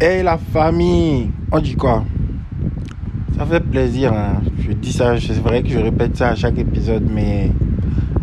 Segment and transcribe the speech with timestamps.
[0.00, 2.02] Hey la famille, on dit quoi?
[3.38, 4.42] Ça fait plaisir, hein.
[4.58, 7.52] je dis ça, c'est vrai que je répète ça à chaque épisode, mais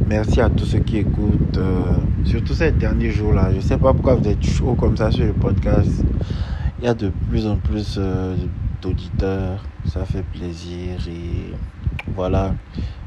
[0.06, 1.94] merci à tous ceux qui écoutent, euh,
[2.26, 3.54] surtout ces derniers jours-là.
[3.56, 6.04] Je sais pas pourquoi vous êtes chaud comme ça sur le podcast.
[6.80, 8.36] Il y a de plus en plus euh,
[8.82, 11.54] d'auditeurs, ça fait plaisir et
[12.14, 12.54] voilà,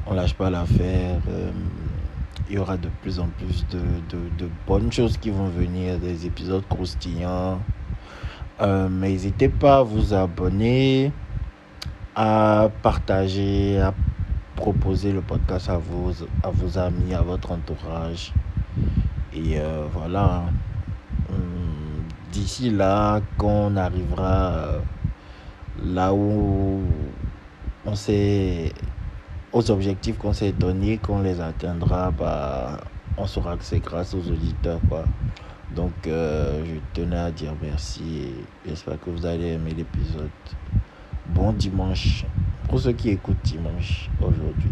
[0.07, 1.21] on lâche pas l'affaire.
[1.29, 1.51] Euh,
[2.49, 5.99] il y aura de plus en plus de, de, de bonnes choses qui vont venir,
[5.99, 7.61] des épisodes croustillants.
[8.61, 11.11] Euh, N'hésitez pas à vous abonner,
[12.15, 13.93] à partager, à
[14.55, 18.33] proposer le podcast à vos, à vos amis, à votre entourage.
[19.35, 20.45] Et euh, voilà.
[21.31, 24.79] Hum, D'ici là, qu'on arrivera euh,
[25.85, 26.81] là où
[27.87, 28.73] on s'est
[29.53, 32.79] aux objectifs qu'on s'est donnés, qu'on les atteindra, bah,
[33.17, 34.81] on saura que c'est grâce aux auditeurs.
[34.89, 35.05] Quoi.
[35.75, 40.31] Donc, euh, je tenais à dire merci et j'espère que vous allez aimer l'épisode.
[41.35, 42.25] Bon dimanche
[42.69, 44.71] pour ceux qui écoutent dimanche aujourd'hui.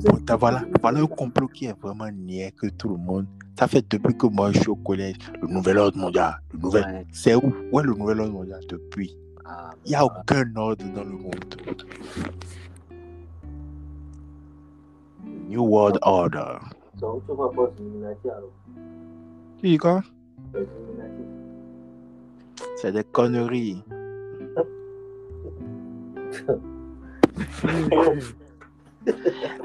[0.00, 3.26] Bon, voilà, voilà un complot qui est vraiment niais que tout le monde.
[3.58, 6.40] Ça fait depuis que moi je suis au collège, le nouvel ordre mondial.
[6.52, 6.84] Le nouvel...
[6.84, 7.06] Ouais.
[7.12, 7.54] C'est où?
[7.72, 9.16] Ouais, le nouvel ordre mondial depuis.
[9.44, 11.56] Ah, Il n'y a aucun ordre dans le monde.
[15.48, 16.58] New World Order.
[19.58, 20.02] Tu dis quoi?
[22.76, 23.82] C'est des conneries.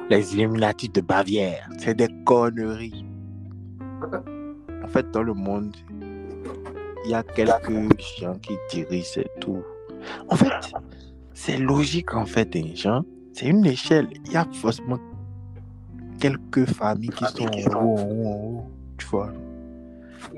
[0.10, 3.06] Les Illuminati de Bavière, c'est des conneries.
[4.84, 5.76] En fait, dans le monde,
[7.04, 9.62] il y a quelques gens qui dirigent c'est tout.
[10.30, 10.72] En fait,
[11.34, 13.04] c'est logique en fait, des gens.
[13.34, 14.08] C'est une échelle.
[14.26, 15.00] Il y a forcément
[16.24, 18.64] quelques familles qui sont en haut, en haut, en haut.
[18.98, 19.34] Tu vois.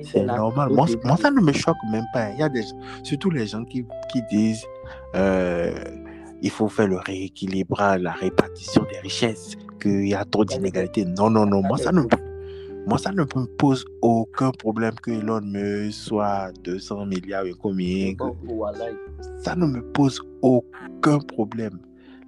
[0.03, 0.69] C'est normal.
[0.72, 2.31] Moi, ça ne me choque même pas.
[2.31, 2.64] Il y a des
[3.03, 4.65] surtout les gens qui, qui disent
[5.15, 5.71] euh,
[6.42, 11.05] il faut faire le rééquilibrage, la répartition des richesses, qu'il y a trop d'inégalités.
[11.05, 11.61] Non, non, non.
[11.61, 12.02] Moi, ça ne,
[12.87, 17.54] moi, ça ne me pose aucun problème que Elon Musk soit à 200 milliards et
[17.54, 18.14] combien.
[19.37, 21.77] Ça ne me pose aucun problème.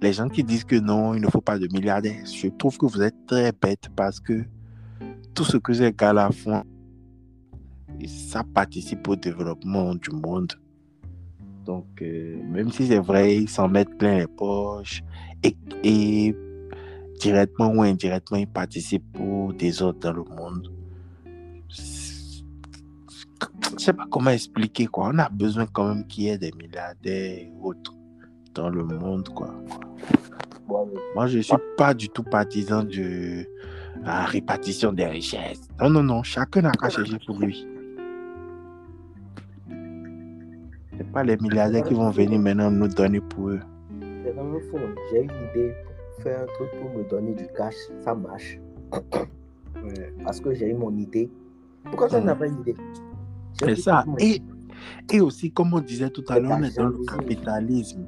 [0.00, 2.86] Les gens qui disent que non, il ne faut pas de milliardaires, je trouve que
[2.86, 4.44] vous êtes très bêtes parce que
[5.34, 6.62] tout ce que ces gars-là font,
[8.06, 10.52] ça participe au développement du monde.
[11.64, 15.02] Donc, euh, même si c'est vrai, ils s'en mettent plein les poches
[15.82, 16.34] et,
[17.20, 20.72] directement ou indirectement, ils participent au désordre dans le monde.
[21.68, 22.44] Je
[23.84, 25.10] sais pas comment expliquer quoi.
[25.12, 27.97] On a besoin quand même qu'il y ait des milliardaires et autres
[28.54, 29.54] dans le monde quoi.
[30.66, 33.46] Bon, mais Moi, je suis pas du tout partisan de
[34.04, 35.66] la répartition des richesses.
[35.80, 36.22] Non, non, non.
[36.22, 37.66] Chacun n'a qu'à chercher pour lui.
[40.96, 43.60] C'est pas les milliardaires qui vont venir maintenant nous donner pour eux.
[44.24, 44.78] c'est dans le fond,
[45.10, 45.72] j'ai une idée
[46.16, 47.74] pour faire un truc pour me donner du cash.
[48.04, 48.58] Ça marche.
[50.24, 51.30] Parce que j'ai eu mon idée.
[51.84, 52.24] Pourquoi tu Mm.
[52.24, 52.74] n'as pas une idée?
[53.60, 54.04] C'est ça.
[54.18, 54.42] Et,
[55.12, 58.04] et aussi, comme on disait tout à l'heure, on est dans le capitalisme.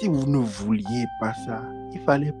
[0.00, 1.62] Si vous ne vouliez pas ça,
[1.92, 2.32] il fallait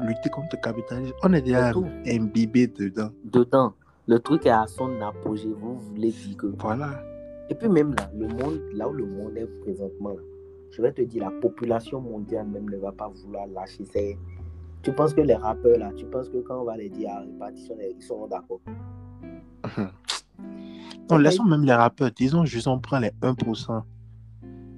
[0.00, 1.14] lutter contre le capitalisme.
[1.22, 1.70] On est déjà
[2.04, 3.10] imbibé dedans.
[3.22, 3.74] Dedans,
[4.08, 5.52] le truc est à son apogée.
[5.56, 6.48] Vous voulez dire que.
[6.58, 7.00] Voilà.
[7.48, 10.20] Et puis même là, le monde, là où le monde est présentement, là,
[10.72, 14.18] je vais te dire, la population mondiale même ne va pas vouloir lâcher ses...
[14.82, 17.20] Tu penses que les rappeurs là, tu penses que quand on va les dire à
[17.20, 18.60] répartition, ils seront d'accord?
[21.08, 22.10] Non, laissons même les rappeurs.
[22.10, 23.82] Disons juste on prend les 1%.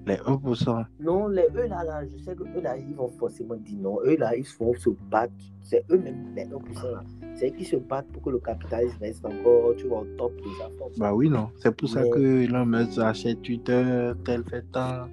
[0.06, 0.84] Les 1%.
[1.00, 3.98] Non, les eux là, là, je sais que eux là, ils vont forcément dire non.
[4.04, 5.32] Eux là, ils vont se battre.
[5.62, 6.50] C'est eux-mêmes, les 1%
[6.92, 7.04] là.
[7.34, 10.32] C'est eux qui se battent pour que le capitalisme reste encore, tu vois, au top
[10.36, 10.88] des affaires.
[10.98, 11.50] Bah oui, non.
[11.58, 15.06] C'est pour ça Mais- que Elon Musk achète Twitter, tel fait tant.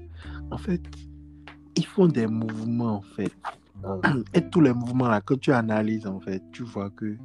[0.52, 0.82] En fait,
[1.76, 3.32] ils font des mouvements, en fait.
[3.84, 4.00] Ah.
[4.34, 7.16] Et tous les mouvements là, quand tu analyses, en fait, tu vois que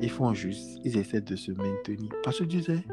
[0.00, 2.10] ils font juste, ils essaient de se maintenir.
[2.22, 2.84] Parce que tu sais,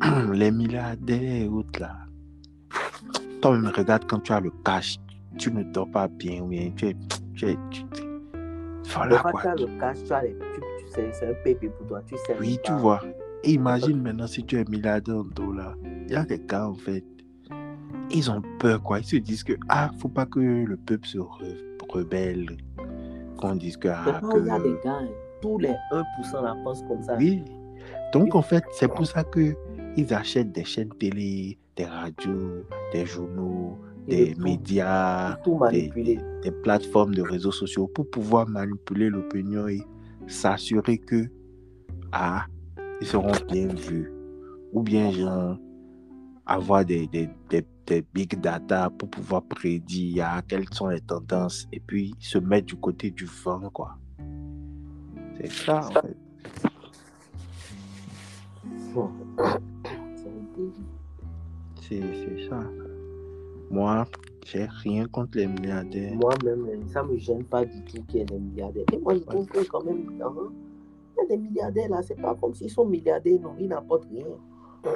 [0.32, 1.96] les milliardaires et autres là,
[3.42, 4.98] toi-même, regarde quand tu as le cash,
[5.38, 6.96] tu ne dors pas bien ou bien tu es.
[7.34, 8.02] Tu es tu- tu-
[8.94, 9.42] voilà Quand quoi.
[9.42, 10.30] tu as le cash, tu as les.
[10.34, 12.02] Tu, tu sais, c'est un pépé pour toi.
[12.06, 12.36] Tu sais.
[12.40, 12.78] Oui, tu pas.
[12.78, 13.00] vois.
[13.44, 15.76] Et imagine maintenant si tu es milliardaire en dollars.
[16.06, 17.04] Il y a des gars, en fait,
[18.10, 18.98] ils ont peur, quoi.
[18.98, 21.56] Ils se disent que, ah, faut pas que le peuple se re-
[21.88, 22.56] rebelle.
[23.36, 24.82] Qu'on dise que, ah, où il y a des que...
[24.84, 25.08] gars, hein.
[25.40, 27.16] tous les 1% la pensent comme ça.
[27.16, 27.44] Oui.
[28.12, 29.54] Donc, en fait, c'est pour ça que
[29.96, 34.42] ils achètent des chaînes télé, des radios, des journaux, des tout.
[34.42, 35.36] médias,
[35.70, 39.82] des, plateformes de réseaux sociaux pour pouvoir manipuler l'opinion et
[40.26, 41.28] s'assurer que
[42.12, 42.46] ah,
[43.00, 44.12] ils seront bien vus.
[44.72, 45.56] Ou bien genre
[46.46, 51.66] avoir des, des, des, des big data pour pouvoir prédire ah, quelles sont les tendances
[51.72, 53.98] et puis se mettre du côté du vent, quoi.
[55.36, 56.16] C'est ça, en fait.
[61.80, 62.60] C'est ça.
[63.70, 64.06] Moi,
[64.44, 66.14] j'ai rien contre les milliardaires.
[66.14, 68.84] Moi-même, ça me gêne pas du tout qu'il y ait des milliardaires.
[68.92, 70.32] Et moi, je trouve que quand même, hein,
[71.16, 74.08] il y a des milliardaires là, c'est pas comme s'ils sont milliardaires, non, ils n'apportent
[74.10, 74.26] rien.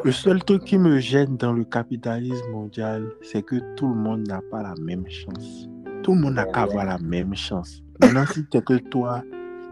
[0.04, 4.26] Le seul truc qui me gêne dans le capitalisme mondial, c'est que tout le monde
[4.26, 5.68] n'a pas la même chance.
[6.02, 7.82] Tout le monde n'a qu'à avoir la même chance.
[8.00, 9.22] Maintenant, si c'est que toi,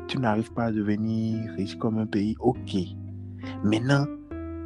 [0.08, 2.76] tu n'arrives pas à devenir riche comme un pays, ok.
[3.64, 4.06] Maintenant,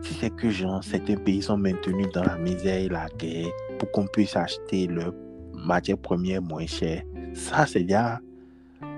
[0.03, 3.49] si c'est que genre, certains pays sont maintenus dans la misère et la guerre
[3.79, 5.13] pour qu'on puisse acheter leur
[5.55, 8.21] matière première moins chère, ça c'est déjà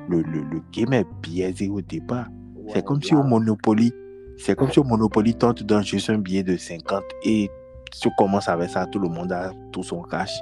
[0.08, 2.26] le, le, le game est biaisé au départ.
[2.68, 3.92] C'est Ouais, comme si au Monopoly,
[4.36, 7.48] c'est comme si au Monopoly, toi, tu donnes juste un billet de 50 et
[7.92, 10.32] tu commences avec ça, tout le monde a tout son cash.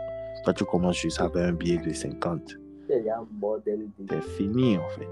[0.45, 2.57] Toi, tu commences juste avec un billet de 50.
[2.89, 3.81] C'est déjà un bordel.
[3.99, 5.09] de- C'est fini, en fait.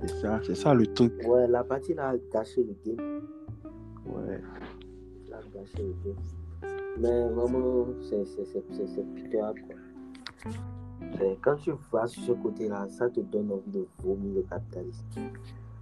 [0.00, 1.12] C'est ça, c'est ça le truc.
[1.26, 3.22] Ouais, la partie là a gâché le game.
[4.06, 4.40] Ouais.
[5.26, 6.16] Elle a gâché le game.
[7.00, 9.60] Mais vraiment, c'est pitoyable.
[9.66, 9.76] Quoi.
[11.42, 15.04] Quand tu vas sur ce côté-là, ça te donne envie de vomir le capitalisme.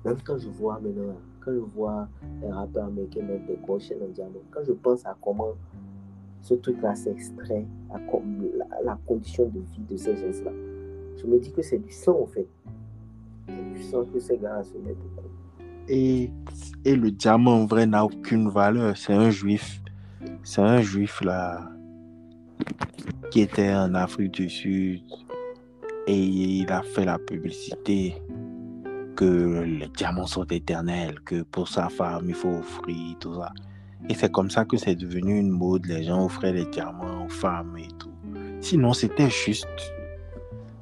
[0.04, 2.08] Même quand je vois maintenant, quand je vois
[2.40, 5.54] les rappeurs américains mettre des gros chaînes en diamant, quand je pense à comment
[6.42, 7.98] ce truc-là s'extrait, à
[8.82, 10.52] la condition de vie de ces gens-là,
[11.16, 12.46] je me dis que c'est du sang en fait.
[15.88, 16.30] Et,
[16.84, 18.96] et le diamant, en vrai, n'a aucune valeur.
[18.96, 19.80] C'est un juif.
[20.42, 21.70] C'est un juif, là,
[23.30, 25.02] qui était en Afrique du Sud.
[26.08, 28.14] Et il a fait la publicité
[29.16, 33.52] que les diamants sont éternels, que pour sa femme, il faut offrir, tout ça.
[34.08, 35.86] Et c'est comme ça que c'est devenu une mode.
[35.86, 38.12] Les gens offraient les diamants aux femmes et tout.
[38.60, 39.66] Sinon, c'était juste...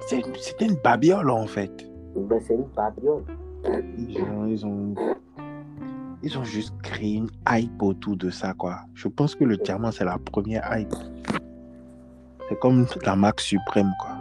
[0.07, 1.89] C'était une babiole, en fait.
[2.15, 3.23] Ben, c'est une babiole.
[3.97, 4.95] Ils ont, ils ont,
[6.23, 8.79] ils ont juste créé une hype autour de ça, quoi.
[8.93, 10.93] Je pense que le diamant, c'est la première hype.
[12.47, 14.11] C'est comme la marque Suprême, quoi.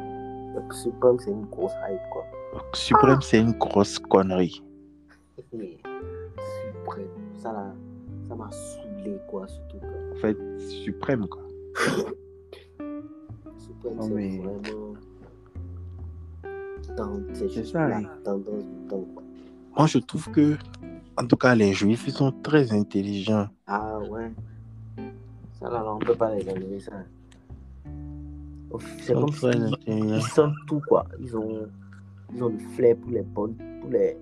[0.54, 2.24] Le Supreme, c'est une grosse hype, quoi.
[2.72, 4.62] Suprême, c'est une grosse connerie.
[5.52, 7.72] Suprême, ça là,
[8.28, 9.78] ça m'a saoulé, quoi, surtout.
[9.78, 9.88] Quoi.
[10.12, 11.42] En fait, Suprême, quoi.
[13.58, 14.94] Suprême, c'est mais- vraiment.
[17.32, 19.04] C'est juste ça, la tendance du temps.
[19.76, 20.56] Moi, je trouve que,
[21.16, 23.48] en tout cas, les juifs, ils sont très intelligents.
[23.66, 24.30] Ah ouais.
[25.60, 26.92] Ça là, là, on peut pas les enlever, ça.
[27.86, 30.16] Ils C'est sont comme très si intelligents.
[30.16, 31.06] ils sentent tout, quoi.
[31.20, 31.68] Ils ont,
[32.34, 34.16] ils ont le flair pour les bonnes, pour les,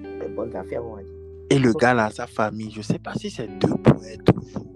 [0.00, 1.12] les bonnes affaires, on va dire.
[1.50, 4.66] Et le gars là, sa famille, je sais pas si c'est deux poètes toujours.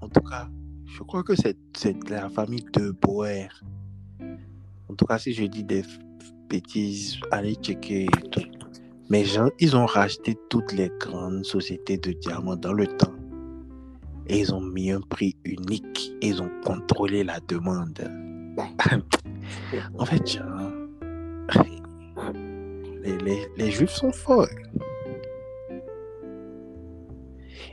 [0.00, 0.48] En tout cas,
[0.86, 3.48] je crois que c'est c'est la famille de Boer.
[4.90, 5.84] En tout cas, si je dis des
[6.48, 8.42] bêtises, allez checker et tout.
[9.08, 13.14] Mais gens, ils ont racheté toutes les grandes sociétés de diamants dans le temps.
[14.26, 16.12] Et ils ont mis un prix unique.
[16.20, 18.00] Et ils ont contrôlé la demande.
[19.98, 20.72] En fait, genre,
[23.02, 24.48] les, les, les juifs sont forts.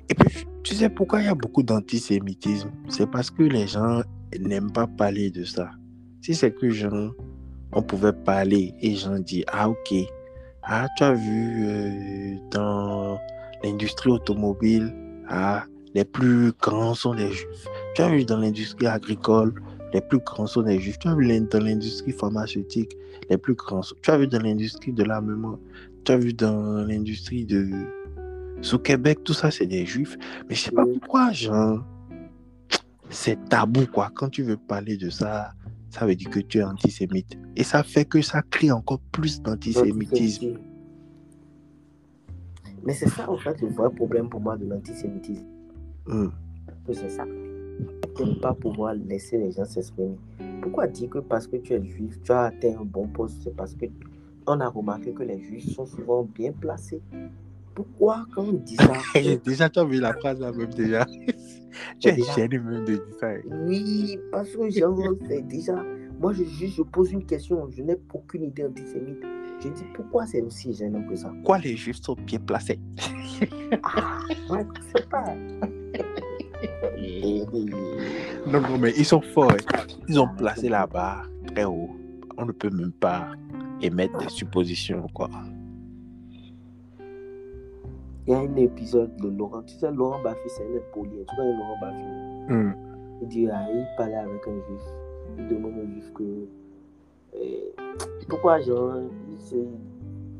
[0.09, 2.71] Et puis, tu sais pourquoi il y a beaucoup d'antisémitisme?
[2.89, 4.01] C'est parce que les gens
[4.39, 5.71] n'aiment pas parler de ça.
[6.21, 7.11] Si c'est que gens,
[7.71, 9.93] on pouvait parler et gens disent Ah, ok,
[10.63, 13.17] ah, tu as vu euh, dans
[13.63, 14.93] l'industrie automobile,
[15.29, 17.67] ah, les plus grands sont les juifs.
[17.95, 19.53] Tu as vu dans l'industrie agricole,
[19.93, 20.99] les plus grands sont les juifs.
[20.99, 22.95] Tu as vu dans l'industrie pharmaceutique,
[23.29, 23.95] les plus grands sont.
[24.01, 25.59] Tu as vu dans l'industrie de l'armement,
[26.03, 27.69] tu as vu dans l'industrie de.
[28.61, 30.17] Sous Québec, tout ça, c'est des juifs.
[30.49, 31.85] Mais je sais pas pourquoi, genre,
[33.09, 34.11] c'est tabou, quoi.
[34.13, 35.53] Quand tu veux parler de ça,
[35.97, 37.37] ça veut dire que tu es antisémite.
[37.55, 40.59] Et ça fait que ça crée encore plus d'antisémitisme.
[42.83, 45.45] Mais c'est ça, en fait, le vrai problème pour moi de l'antisémitisme.
[46.05, 47.25] Que c'est ça.
[47.25, 50.17] Ne pas pouvoir laisser les gens s'exprimer.
[50.61, 53.55] Pourquoi dire que parce que tu es juif, tu as atteint un bon poste, c'est
[53.55, 53.85] parce que
[54.45, 57.01] on a remarqué que les juifs sont souvent bien placés?
[57.75, 58.93] Pourquoi quand on dit ça?
[59.45, 61.05] Déjà, tu as vu la phrase là même déjà.
[61.99, 63.29] Tu es gêné même de dire ça.
[63.65, 65.75] Oui, parce que genre, c'est déjà.
[66.19, 69.19] Moi, je, je pose une question, je n'ai aucune idée antisémite.
[69.59, 71.31] Je dis pourquoi c'est aussi gênant que ça?
[71.45, 72.79] Quoi, les juifs sont bien placés?
[73.83, 74.19] Ah,
[74.49, 75.23] ouais, je sais pas.
[78.47, 79.51] Non, non, mais ils sont forts.
[79.51, 79.85] hein.
[80.07, 81.89] Ils ont placé la barre très haut.
[82.37, 83.27] on ne peut même pas
[83.81, 85.29] émettre des suppositions, quoi.
[88.27, 89.63] Il y a un épisode de Laurent.
[89.63, 91.11] Tu sais, Laurent Baffy, c'est un poli.
[91.27, 92.03] Tu connais Laurent Baffy
[92.49, 92.71] Hmm.
[93.21, 94.81] Il dit, ah, il parlait avec un juif.
[95.37, 96.47] Il demande au juif que.
[97.33, 97.73] eh,
[98.29, 98.95] pourquoi, genre,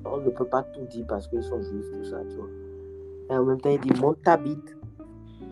[0.05, 2.49] on ne peut pas tout dire parce qu'ils sont juifs, tout ça, tu vois.
[3.29, 4.77] Et en même temps, il dit, monte ta bite.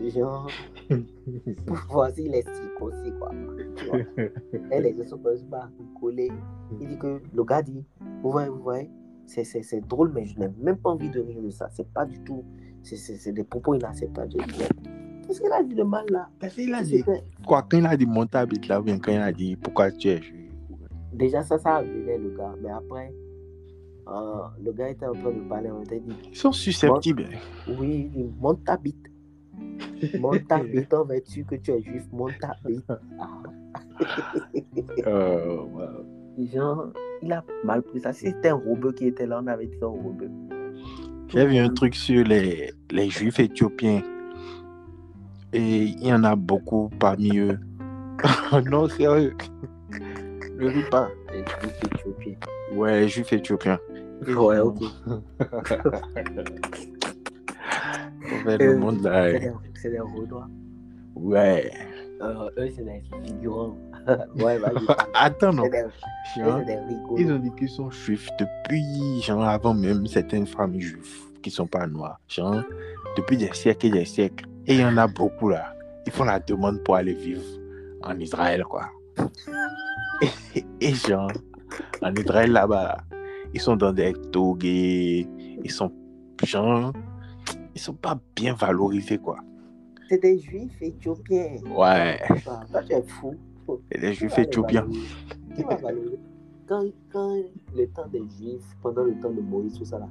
[0.00, 0.46] Genre,
[1.66, 2.46] pour voir s'il est
[2.78, 2.90] quoi.
[3.76, 3.98] Tu vois.
[4.72, 6.30] Et les gens sont pas collés.
[6.80, 7.82] Il dit que le gars dit,
[8.22, 8.90] vous voyez, vous voyez,
[9.26, 11.68] c'est, c'est, c'est drôle, mais je n'ai même pas envie de rire de ça.
[11.72, 12.44] C'est pas du tout.
[12.82, 14.30] C'est, c'est, c'est des propos inacceptables.
[14.32, 14.64] Je dis,
[15.26, 16.28] Qu'est-ce qu'il a dit de mal là?
[16.38, 17.02] Parce qu'il a dit,
[17.44, 19.56] quoi, quand il a dit monte ta bite là, ou bien quand il a dit
[19.56, 20.52] pourquoi tu es juif.
[21.12, 22.54] Déjà, ça, ça venait le gars.
[22.62, 23.12] Mais après,
[24.08, 25.70] euh, le gars était en train de parler.
[25.70, 27.28] On était dit, Ils sont susceptibles.
[27.78, 29.10] oui, il dit, monte ta bite.
[30.20, 32.04] Monte ta bite en vertu que tu es juif.
[32.12, 32.84] Monte ta bite.
[35.06, 36.15] Euh, wow.
[36.38, 36.88] Genre,
[37.22, 38.12] il a mal pris ça.
[38.12, 40.26] Si c'était un robot qui était là, on avait dit un robot.
[41.28, 44.02] J'ai vu un truc sur les, les juifs éthiopiens.
[45.52, 47.58] Et il y en a beaucoup parmi eux.
[48.70, 49.34] non, sérieux.
[50.58, 51.08] Ne ris pas.
[51.32, 52.34] Les juifs éthiopiens.
[52.72, 53.78] Ouais, les juifs éthiopiens.
[54.26, 54.82] Ouais, ok.
[58.46, 59.30] Euh, le monde là.
[59.74, 60.48] C'est des, des Renois.
[61.14, 61.70] Ouais.
[62.20, 63.76] Euh, eux, c'est des figurants.
[64.36, 64.86] ouais, vas-y.
[65.14, 65.62] Attends, non.
[65.64, 65.84] Des,
[66.36, 66.60] Genre.
[67.16, 71.66] Ils ont dit qu'ils sont juifs depuis, genre, avant même certaines familles juives qui sont
[71.66, 72.20] pas noires.
[72.28, 72.62] Genre,
[73.16, 74.46] depuis des siècles et des siècles.
[74.66, 75.74] Et il y en a beaucoup là.
[76.04, 77.42] Ils font la demande pour aller vivre
[78.02, 78.90] en Israël, quoi.
[80.54, 81.30] Et, et genre,
[82.02, 82.98] en Israël là-bas,
[83.54, 85.92] ils sont dans des togues, ils sont,
[86.44, 86.92] genre,
[87.74, 89.38] ils sont pas bien valorisés, quoi.
[90.08, 91.56] C'est des juifs éthiopiens.
[91.74, 93.34] Ouais, Toi, toi, tu es fou.
[93.90, 94.86] Et les juifs éthiopiens.
[94.86, 95.16] valoriser
[95.54, 96.18] Qui va valoriser
[96.66, 97.42] quand, quand
[97.76, 100.08] le temps des juifs, pendant le temps de Moïse, tout ça là,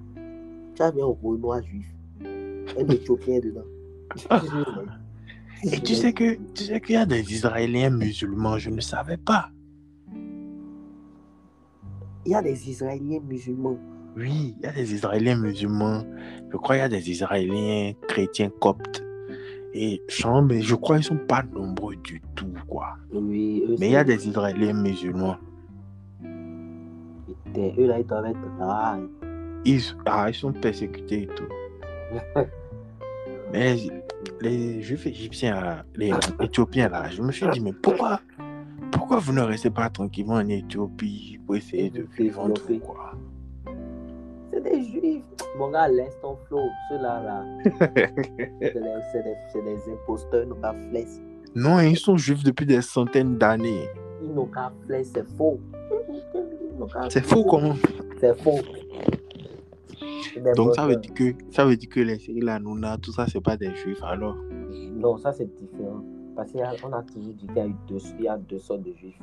[0.74, 1.86] tu as bien un Renoir juif,
[2.24, 3.66] un Éthiopien dedans.
[5.64, 9.18] Et tu sais que tu sais qu'il y a des Israéliens musulmans, je ne savais
[9.18, 9.50] pas.
[12.26, 13.78] Il y a des Israéliens musulmans.
[14.18, 16.04] Oui, il y a des Israéliens musulmans.
[16.52, 19.05] Je crois qu'il y a des Israéliens chrétiens coptes.
[19.78, 22.96] Et genre, mais je crois qu'ils sont pas nombreux du tout, quoi.
[23.14, 25.36] Oui, Mais il y a des Israéliens musulmans.
[27.54, 29.00] des- Eux là, ils doivent être rares.
[29.66, 31.50] Ils, ah, ils sont persécutés et tout.
[33.52, 33.76] Mais
[34.42, 38.20] les Juifs égyptiens, là, les Éthiopiens, là, je me suis dit, mais pourquoi,
[38.92, 43.14] pourquoi vous ne restez pas tranquillement en Éthiopie pour essayer de vivre entre vous, quoi?
[44.70, 45.24] Des juifs.
[45.58, 46.68] Mon gars, laisse ton flow.
[46.90, 47.46] Ceux-là, là,
[48.62, 50.48] c'est des, c'est des, imposteurs,
[50.90, 51.22] flèche.
[51.56, 53.88] Non, ils sont juifs depuis des centaines d'années.
[54.22, 54.72] Ils n'ont qu'à
[55.04, 55.60] c'est faux.
[57.10, 57.76] C'est faux comment?
[58.20, 58.60] C'est faux.
[60.56, 63.42] Donc ça veut dire que ça veut dire que les Cyril Hanouna, tout ça c'est
[63.42, 64.36] pas des juifs alors?
[64.94, 66.04] Non, ça c'est différent.
[66.36, 68.82] Parce qu'on a, toujours dit qu'il y a, eu deux, il y a deux sortes
[68.82, 69.18] de juifs.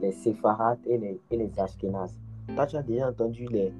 [0.00, 2.18] Les séfarades et les, et les ashkénazes.
[2.54, 3.70] Toi, tu as déjà entendu les,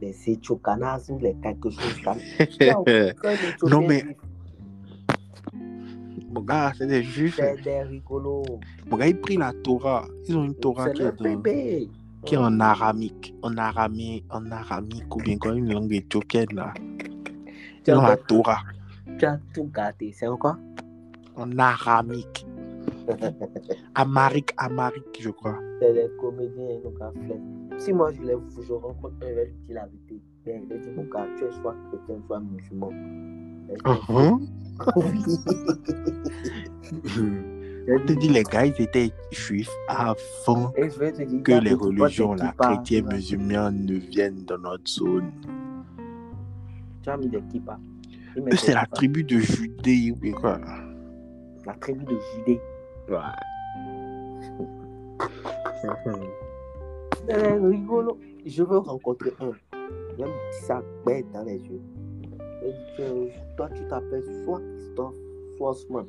[0.00, 2.82] les séchokanazes ou les quelque chose comme ça.
[3.68, 4.16] Non, mais-
[6.30, 7.36] Mon gars, c'est des juifs.
[7.36, 8.42] C'est des rigolos.
[8.90, 10.06] Mon gars, ils prient la Torah.
[10.28, 11.88] Ils ont une Torah qui est, bébé.
[12.24, 13.34] qui est en aramique.
[13.42, 16.74] En aramique, en aramique ou bien quoi, une langue éthiopienne là.
[17.86, 18.60] Ils ont la Torah.
[19.18, 20.12] tu as tout gâté.
[20.12, 20.56] C'est encore
[21.36, 22.45] En aramique.
[23.94, 25.58] Amarique, amarique, je crois.
[25.80, 27.38] C'est des comédiens, qu'à flèche.
[27.78, 29.34] Si moi je, les, je rencontre un, je
[29.66, 30.20] dire la vérité.
[30.94, 32.90] Mon gars, tu es soit chrétien, soit musulman.
[37.04, 37.22] Je
[37.88, 43.00] On te dis, dit, les gars, ils étaient juifs avant dire, que les religions, tu
[43.00, 43.12] vois.
[43.12, 45.30] musulmans, ne viennent dans notre zone.
[47.02, 47.78] Tu as mis des kippas.
[48.36, 50.58] Eux, c'est la tribu de Judée ou quoi?
[51.64, 52.60] La tribu de Judée.
[57.26, 58.18] C'est rigolo.
[58.44, 59.52] Je veux rencontrer un.
[60.16, 60.28] Vais me dire
[60.66, 61.80] ça bête dans les yeux.
[63.56, 65.14] Toi, tu t'appelles soit Christophe,
[65.56, 66.06] soit Osman.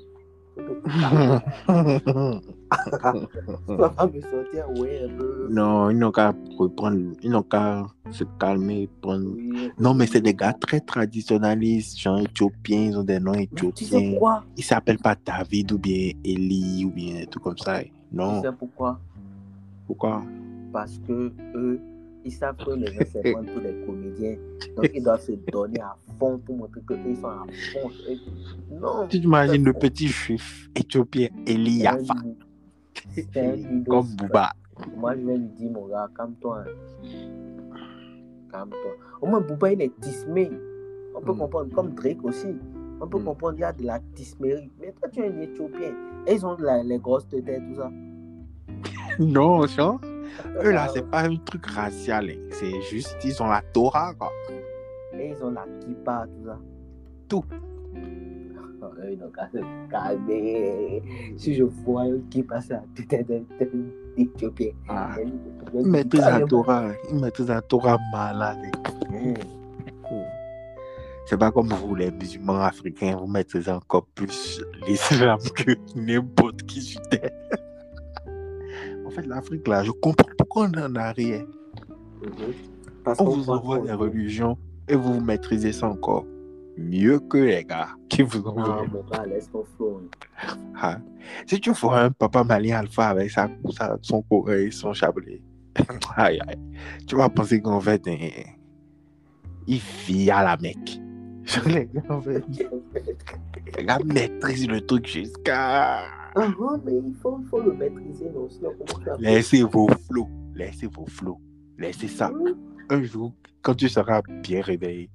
[4.07, 5.07] Me sortir, ouais,
[5.49, 9.33] non, ils n'ont qu'à reprendre, ils n'ont qu'à se calmer, prendre.
[9.35, 9.71] Oui.
[9.79, 13.71] Non, mais c'est des gars très traditionnalistes, genre éthiopiens, ils ont des noms Mais Tu
[13.85, 14.43] sais éthiopiens.
[14.57, 17.79] Ils s'appellent pas David ou bien Eli ou bien tout comme ça.
[18.11, 18.99] Non, Tu sais pourquoi?
[19.85, 20.23] Pourquoi?
[20.73, 21.79] Parce que eux,
[22.25, 24.35] ils savent que les gens se prennent pour des comédiens.
[24.75, 27.89] Donc, ils doivent se donner à fond pour montrer qu'ils sont à fond.
[28.09, 29.07] Et- Non.
[29.07, 32.13] Tu t'imagines le petit juif éthiopien Eli Yafa,
[33.11, 33.83] C'est un bidon.
[34.01, 34.51] comme Booba.
[34.95, 36.63] Moi, je vais lui dire, mon gars, calme-toi.
[36.67, 37.07] hein.
[38.51, 38.91] Calme-toi.
[39.21, 40.51] Au moins, Booba, il est tismé.
[41.15, 41.37] On peut Mm.
[41.37, 42.55] comprendre, comme Drake aussi.
[43.01, 43.23] On peut Mm.
[43.25, 44.69] comprendre, il y a de la tismérie.
[44.79, 45.93] Mais toi, tu es un Éthiopien.
[46.27, 47.91] Et ils ont la- les grosses têtes, tout ça.
[49.19, 49.99] Non, genre,
[50.63, 52.29] eux là, c'est pas un truc racial.
[52.29, 52.37] hein.
[52.51, 54.31] C'est juste, ils ont la Torah, quoi.
[55.19, 56.57] Et ils ont la kippa, tout ça.
[57.27, 57.43] Tout.
[58.99, 59.57] Eux, ils n'ont qu'à se
[59.91, 61.01] calmer.
[61.37, 63.43] Si je vois un kippa, c'est la tête d'un
[64.17, 64.71] Éthiopien.
[64.87, 65.15] Ah.
[65.73, 66.41] Ils maîtrisent la.
[66.41, 66.85] Torah.
[66.87, 66.93] hein.
[67.11, 68.57] Ils maîtrisent la Torah malade.
[69.11, 69.33] hein.
[69.33, 69.33] Mm.
[71.25, 76.81] C'est pas comme vous, les musulmans africains, vous maîtrisez encore plus l'islam que n'importe qui
[76.81, 77.29] sur terre.
[79.21, 81.43] Fait, l'Afrique, là, je comprends pourquoi on en a rien.
[82.21, 82.53] Mhm.
[83.03, 84.57] Parce On vous envoie des religions
[84.87, 86.25] et vous, vous maîtrisez ça encore
[86.77, 88.85] mieux que les gars qui vous Ah, envoient.
[88.91, 90.01] mon gars, laisse ton flow.
[90.43, 90.57] hein.
[90.79, 90.97] Ah.
[91.47, 95.41] Si tu vois un papa malien alpha avec sa, sa- son courrier, son chapelet,
[96.17, 96.57] aïe, aïe,
[97.07, 98.07] tu vas penser qu'en fait,
[99.67, 100.99] il vit à la Mecque.
[101.65, 102.43] Les gars, en fait,
[103.77, 106.01] les gars maîtrisent le truc jusqu'à.
[106.39, 106.53] Ah,
[106.85, 108.47] mais il faut, le maîtriser, non?
[108.49, 108.71] Sinon?
[109.19, 111.39] Laissez vos flots, laissez vos flots,
[111.77, 112.29] laissez ça.
[112.31, 112.55] Hum,
[112.89, 115.09] Un jour, quand tu seras bien réveillé,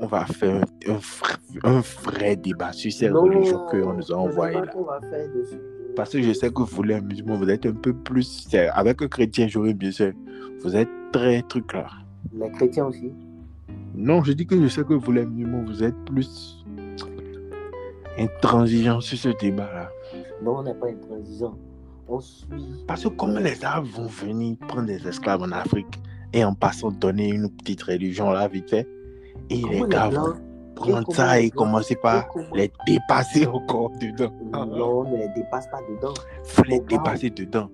[0.00, 4.12] on va faire un, un vrai, un vrai débat sur ces non, religions qu'on nous
[4.12, 4.66] a envoyées là.
[4.66, 5.60] qu'on va faire dessus.
[5.94, 8.48] Parce que je sais que vous, les musulmans, vous êtes un peu plus.
[8.72, 10.12] Avec un chrétien, j'aurais mieux sûr.
[10.62, 11.86] Vous êtes très truc là.
[12.32, 13.12] Les chrétiens aussi.
[13.94, 16.64] Non, je dis que je sais que vous, les musulmans, vous êtes plus
[18.18, 19.90] intransigeants sur ce débat là.
[20.42, 21.56] Non, on n'est pas intransigeant.
[22.08, 22.84] On suit.
[22.86, 26.00] Parce que comment les Arabes vont venir prendre des esclaves en Afrique
[26.32, 28.88] et en passant donner une petite religion là, vite fait,
[29.50, 30.34] et Comment les gars vont
[30.74, 34.32] prendre ça et commencer par comment- les dépasser encore dedans.
[34.66, 36.14] Non, on ne les dépasse pas dedans.
[36.44, 37.68] Faut les dépasser dedans.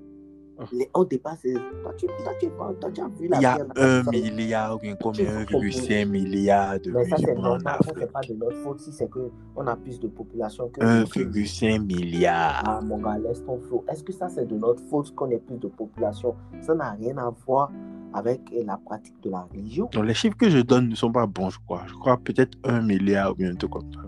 [0.72, 1.42] Les, on dépasse.
[1.42, 4.02] Toi, tu, toi, tu, toi, tu as vu la Il y a pierre, un là,
[4.04, 5.60] ça- milliard, ou bien combien, Tu comprends.
[5.68, 7.78] 1,5 milliard de Mais ça, c'est normal.
[7.96, 10.80] C'est pas de notre faute si c'est qu'on a plus de population que.
[10.80, 12.62] 1,5 milliard.
[12.66, 13.84] Ah, mon gars, laisse ton flow.
[13.88, 16.34] Est-ce que ça, c'est de notre faute qu'on ait plus de population?
[16.60, 17.70] Ça n'a rien à voir
[18.12, 19.88] avec euh, la pratique de la religion.
[19.92, 21.82] Donc, les chiffres que je donne ne sont pas bons, je crois.
[21.86, 24.00] Je crois peut-être 1 milliard ou bien truc comme ça.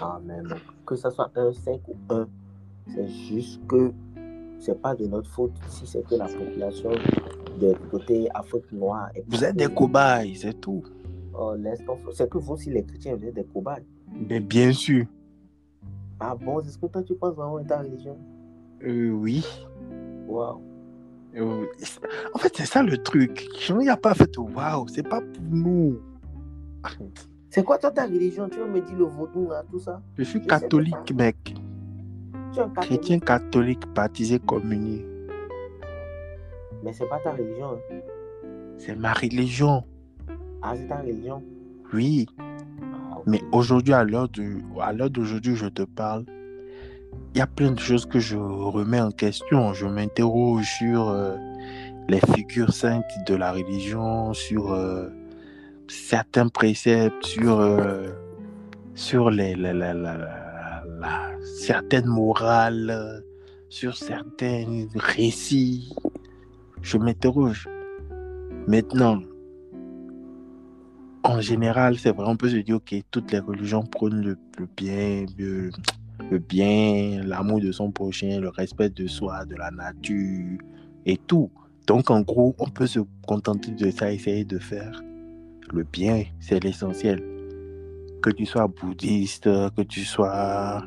[0.00, 0.48] Ah, même.
[0.86, 2.26] Que ce soit un 5 ou 1,
[2.94, 3.92] c'est juste que
[4.58, 6.90] c'est pas de notre faute si c'est que la population
[7.60, 9.10] de côté Afrique noire.
[9.14, 10.82] est Vous êtes des cobayes, c'est tout.
[11.36, 12.12] Oh, flow.
[12.12, 13.84] C'est que vous aussi, les chrétiens, vous êtes des cobayes.
[14.28, 15.06] Mais bien sûr.
[16.20, 18.16] Ah bon, est-ce que toi, tu penses vraiment à ta religion?
[18.82, 19.44] Euh, oui.
[20.28, 20.60] Waouh.
[21.36, 21.66] Euh,
[22.32, 23.46] en fait, c'est ça le truc.
[23.68, 25.98] Il n'y a pas fait waouh, c'est pas pour nous.
[27.50, 28.48] C'est quoi toi ta religion?
[28.48, 30.00] Tu veux me dire le vaudou, là, tout ça?
[30.16, 31.56] Je suis catholique, mec.
[32.54, 35.04] Catholique, Chrétien catholique, baptisé, communié.
[36.82, 37.72] mais c'est pas ta religion.
[37.72, 37.96] hein.
[38.78, 39.84] C'est ma religion.
[40.62, 41.42] Ah, c'est ta religion.
[41.92, 42.26] Oui.
[42.38, 43.18] Ah.
[43.26, 46.24] Mais aujourd'hui, à l'heure de, à l'heure d'aujourd'hui, je te parle.
[47.34, 49.72] Il y a plein de choses que je remets en question.
[49.72, 51.36] Je m'interroge sur euh,
[52.08, 55.08] les figures saintes de la religion, sur euh,
[55.88, 58.08] certains préceptes, sur, euh,
[58.94, 60.43] sur les, la, la, la,
[61.58, 63.22] certaines morales,
[63.68, 65.92] sur certains récits.
[66.82, 67.68] Je m'interroge.
[68.68, 69.20] Maintenant,
[71.24, 74.68] en général, c'est vrai, on peut se dire, ok, toutes les religions prônent le, le
[74.76, 75.70] bien, le,
[76.30, 80.58] le bien, l'amour de son prochain, le respect de soi, de la nature
[81.06, 81.50] et tout.
[81.86, 85.02] Donc, en gros, on peut se contenter de ça, essayer de faire
[85.72, 87.22] le bien, c'est l'essentiel.
[88.24, 90.82] Que tu sois bouddhiste, que tu sois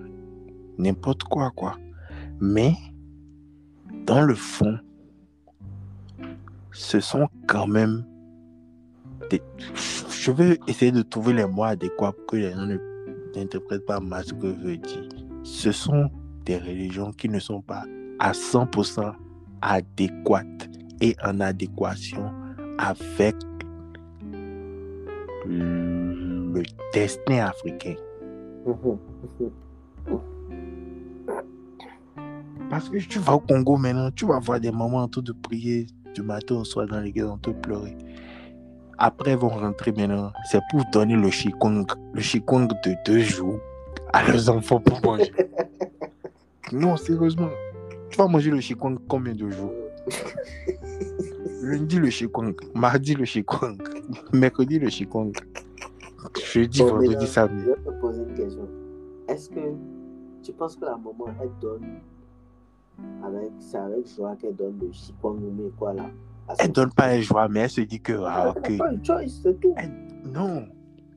[0.80, 1.78] n'importe quoi, quoi.
[2.42, 2.74] Mais,
[4.08, 4.80] dans le fond,
[6.72, 8.04] ce sont quand même
[9.30, 9.40] des...
[10.10, 12.68] Je vais essayer de trouver les mots adéquats pour que les gens
[13.36, 15.08] n'interprètent pas mal ce que je veux dire.
[15.44, 16.10] Ce sont
[16.44, 17.84] des religions qui ne sont pas
[18.18, 19.14] à 100%
[19.62, 20.70] adéquates
[21.02, 22.32] et en adéquation
[22.80, 23.36] avec
[26.54, 27.96] le destin africain.
[32.70, 35.32] Parce que tu vas au Congo maintenant, tu vas voir des mamans en train de
[35.32, 37.96] prier du matin au soir dans l'église en train de pleurer.
[38.98, 40.32] Après, ils vont rentrer maintenant.
[40.50, 43.60] C'est pour donner le chikwang, le chikwang de deux jours
[44.12, 45.32] à leurs enfants pour manger.
[46.72, 47.50] non, sérieusement.
[48.10, 49.72] Tu vas manger le chikwang combien de jours?
[51.62, 53.78] Lundi le chikwang, mardi le chikwang,
[54.34, 55.34] mercredi le chikwang,
[56.40, 57.64] jeudi, Bon, vendredi, maintenant, samedi.
[57.64, 58.68] Je vais te poser une question.
[59.28, 59.60] Est-ce que
[60.44, 61.86] tu penses que la maman, elle donne
[63.24, 66.10] avec, c'est avec joie qu'elle donne le chikwangumi, quoi, là.
[66.60, 68.14] Elle donne pas un choix, mais elle se dit que.
[68.26, 68.70] Ah, Elle ok.
[68.70, 69.76] n'a pas une choice, c'est tout.
[70.26, 70.66] Non,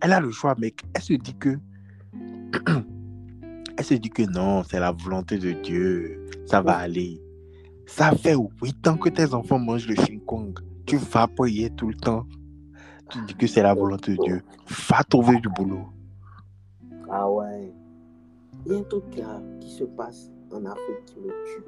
[0.01, 1.57] elle a le choix, mais elle se dit que.
[3.79, 6.27] elle se dit que non, c'est la volonté de Dieu.
[6.46, 7.23] Ça va aller.
[7.87, 10.59] Ça fait huit ans que tes enfants mangent le Kong.
[10.87, 12.27] Tu vas payer tout le temps.
[13.11, 14.42] Tu dis que c'est la volonté de Dieu.
[14.88, 15.87] Va trouver du boulot.
[17.11, 17.73] Ah ouais.
[18.66, 21.64] Il y a un truc là, qui se passe en Afrique qui me tue.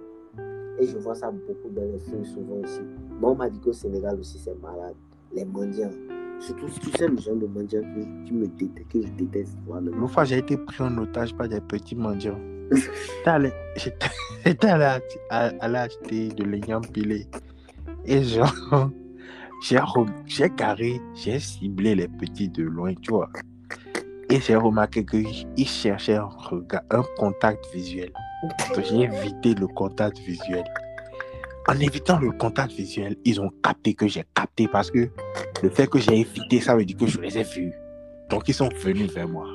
[0.78, 2.80] Et je vois ça beaucoup dans les films, souvent ici.
[3.20, 4.94] Moi, on m'a dit qu'au Sénégal aussi, c'est malade.
[5.34, 5.90] Les mendiants.
[6.40, 9.56] Surtout, tu sais, le genre de mendiants que, qui me déteste, que je déteste.
[9.68, 12.38] L'autre fois, j'ai été pris en otage par des petits mendiants.
[14.44, 17.26] J'étais allé, allé acheter de l'oignon pilé.
[18.04, 18.90] Et genre,
[19.62, 23.30] j'ai carré, j'ai ciblé les petits de loin, tu vois.
[24.28, 28.10] Et j'ai remarqué qu'ils cherchaient un contact visuel.
[28.42, 30.64] Donc, j'ai évité le contact visuel.
[31.68, 35.08] En évitant le contact visuel, ils ont capté que j'ai capté parce que
[35.62, 37.72] le fait que j'ai évité, ça veut dire que je les ai vus.
[38.30, 39.46] Donc, ils sont venus vers moi.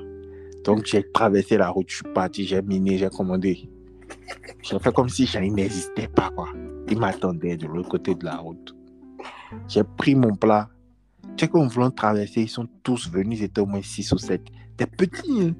[0.64, 3.70] Donc, j'ai traversé la route, je suis parti, j'ai miné, j'ai commandé.
[4.62, 6.48] J'ai fait comme si je n'existais pas, quoi.
[6.90, 8.77] Ils m'attendaient de l'autre côté de la route.
[9.68, 10.70] J'ai pris mon plat.
[11.36, 14.18] Tu sais qu'en voulant traverser, ils sont tous venus, ils étaient au moins 6 ou
[14.18, 14.42] 7.
[14.78, 15.54] Des petits,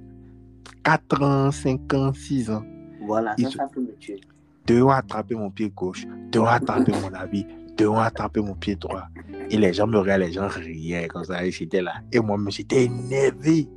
[0.84, 2.64] 4 ans, 5 ans, 6 ans.
[3.06, 4.20] Voilà, Ils ça, peut me tuer.
[4.66, 7.46] Deux ont attrapé mon pied gauche, deux ont attrapé mon habit,
[7.78, 9.08] deux ont attrapé mon pied droit.
[9.50, 11.94] Et les gens me regardaient, les gens riaient comme ça, et j'étais là.
[12.12, 13.70] Et moi-même, j'étais énervé.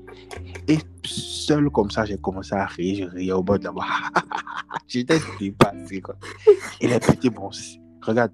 [0.67, 3.73] Et seul comme ça, j'ai commencé à rire, je riais au bord de la
[4.89, 6.17] j'étais dépassé, quoi.
[6.81, 7.51] Et les petits, bon,
[8.03, 8.33] regarde,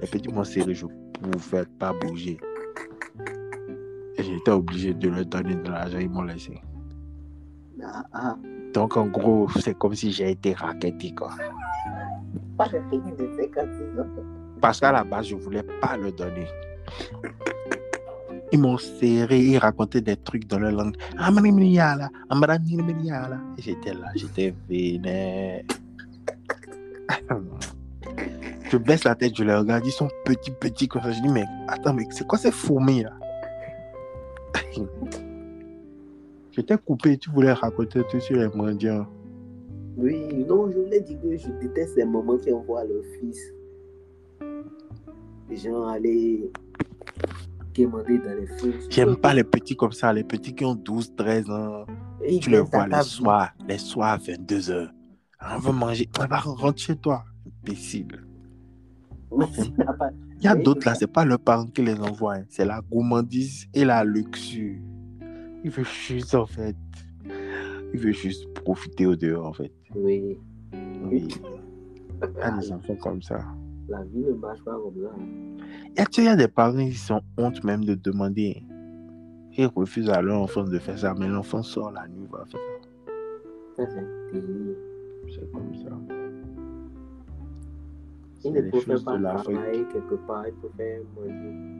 [0.00, 2.38] les petits m'ont serré, je ne pouvais pas bouger.
[4.16, 6.60] Et j'étais obligé de leur donner de l'argent, ils m'ont laissé.
[7.82, 8.36] Ah, ah.
[8.74, 11.30] Donc, en gros, c'est comme si j'ai été raquetté, quoi.
[12.56, 14.06] Pas de pays de 56 ans.
[14.60, 16.46] Parce qu'à la base, je ne voulais pas le donner.
[18.50, 20.96] Ils m'ont serré, ils racontaient des trucs dans leur langue.
[21.18, 21.30] Ah,
[23.58, 25.62] j'étais là, j'étais vénère.
[28.70, 31.10] Je baisse la tête, je les regarde, ils sont petits, petits comme ça.
[31.12, 33.12] Je dis, mais attends, mais c'est quoi ces fourmis là?
[36.50, 39.06] J'étais coupé, tu voulais raconter tout sur les mendiants.
[39.96, 43.40] Oui, non, je voulais dire que je déteste ces moments qui envoient leur fils.
[45.48, 46.50] Les gens aller
[47.74, 48.74] demander dans les films.
[48.90, 51.86] J'aime pas les petits comme ça, les petits qui ont 12, 13 ans.
[52.22, 54.90] Et Tu les vois les soirs, les soirs à 22h.
[55.54, 56.08] On veut manger.
[56.20, 57.24] On va rentrer chez toi.
[57.64, 58.27] Imbécile.
[60.40, 62.36] Il y a d'autres là, c'est pas leurs parents qui les envoient.
[62.36, 62.44] hein.
[62.48, 64.76] C'est la gourmandise et la luxure.
[65.64, 66.76] Il veut juste en fait.
[67.92, 69.72] Il veut juste profiter au dehors en fait.
[69.94, 70.38] Oui,
[71.04, 71.28] Oui.
[72.22, 73.38] Il y a des enfants comme ça.
[73.88, 75.10] la vie ne marche pas comme ça.
[75.90, 77.94] Il y a, tu sais, il y a des parents qui sont honte même de
[77.94, 78.62] demander.
[79.56, 82.60] Ils refusent à leur enfant de faire ça, mais l'enfant sort la nuit, va faire
[83.76, 83.84] ça.
[83.84, 84.06] Ça, c'est.
[85.34, 85.90] C'est comme ça.
[88.40, 91.78] C'est ne pas travailler quelque part, préfèrent manger.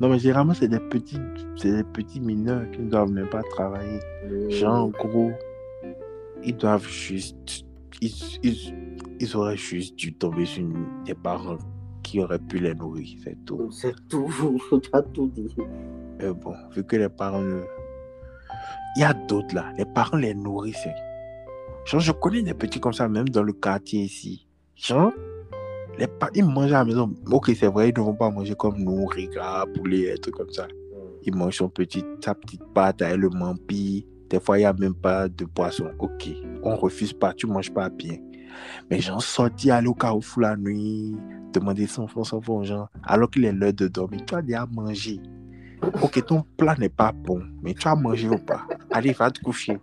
[0.00, 1.18] Non, mais généralement, c'est des petits,
[1.56, 4.00] c'est des petits mineurs qui ne doivent même pas travailler.
[4.48, 5.32] Genre, en gros,
[6.44, 7.64] ils doivent juste.
[8.00, 8.12] Ils,
[8.42, 8.74] ils,
[9.18, 10.64] ils auraient juste dû tomber sur
[11.04, 11.58] des parents
[12.02, 13.70] qui auraient pu les nourrir, c'est tout.
[13.70, 14.30] C'est tout,
[14.70, 15.56] tu as tout dit.
[16.18, 17.42] Mais bon, vu que les parents.
[18.96, 20.88] Il y a d'autres là, les parents les nourrissent.
[21.84, 24.45] Genre, je connais des petits comme ça, même dans le quartier ici.
[24.76, 25.12] Genre,
[25.98, 27.12] les pa- ils mangent à la maison.
[27.30, 30.50] Ok, c'est vrai, ils ne vont pas manger comme nous, riga, poulet, des trucs comme
[30.52, 30.68] ça.
[31.22, 34.06] Il mange son petit, sa petite pâte le mampi.
[34.28, 35.90] Des fois, il n'y a même pas de poisson.
[35.98, 36.28] Ok,
[36.62, 38.16] on refuse pas, tu manges pas bien.
[38.90, 41.16] Mais genre, sortir, aller au carrefour la nuit,
[41.52, 44.42] demander 100 francs, 100 francs aux gens, alors qu'il est l'heure de dormir, tu as
[44.42, 45.20] déjà mangé.
[46.02, 48.66] Ok, ton plat n'est pas bon, mais tu as mangé ou pas?
[48.90, 49.78] Allez, va te coucher.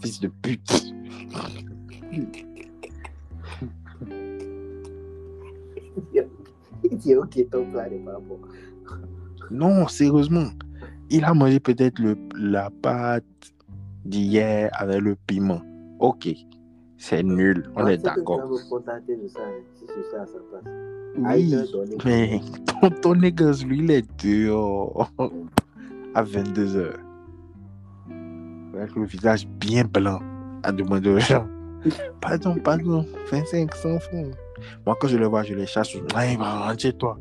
[0.00, 0.92] Fils de pute.
[6.84, 8.38] Il dit, ok, ton plat n'est pas bon.
[9.50, 10.48] Non, sérieusement.
[11.10, 12.00] Il a mangé peut-être
[12.36, 13.24] la pâte
[14.04, 15.62] d'hier avec le piment.
[15.98, 16.28] Ok,
[16.98, 18.40] c'est nul, on Moi, est d'accord.
[18.42, 18.90] Hein.
[21.24, 21.54] Ah, Oui,
[22.04, 22.40] mais
[22.80, 25.10] ton, ton négoce, lui, il est dehors
[26.14, 26.92] à 22h.
[28.74, 30.20] Avec le visage bien blanc
[30.62, 31.46] à demander aux gens.
[32.20, 34.34] Pardon, pardon, 25, 100 francs.
[34.86, 35.94] Moi, quand je le vois, je les chasse.
[35.94, 37.18] Ouais, va, chez toi.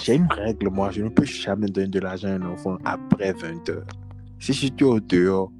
[0.00, 3.32] J'ai une règle, moi, je ne peux jamais donner de l'argent à un enfant après
[3.32, 3.82] 20h.
[4.38, 5.50] Si je suis au dehors,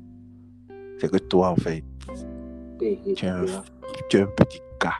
[0.99, 1.83] c'est que toi, en fait,
[2.79, 3.44] tu es un,
[4.09, 4.92] tu es un petit gars,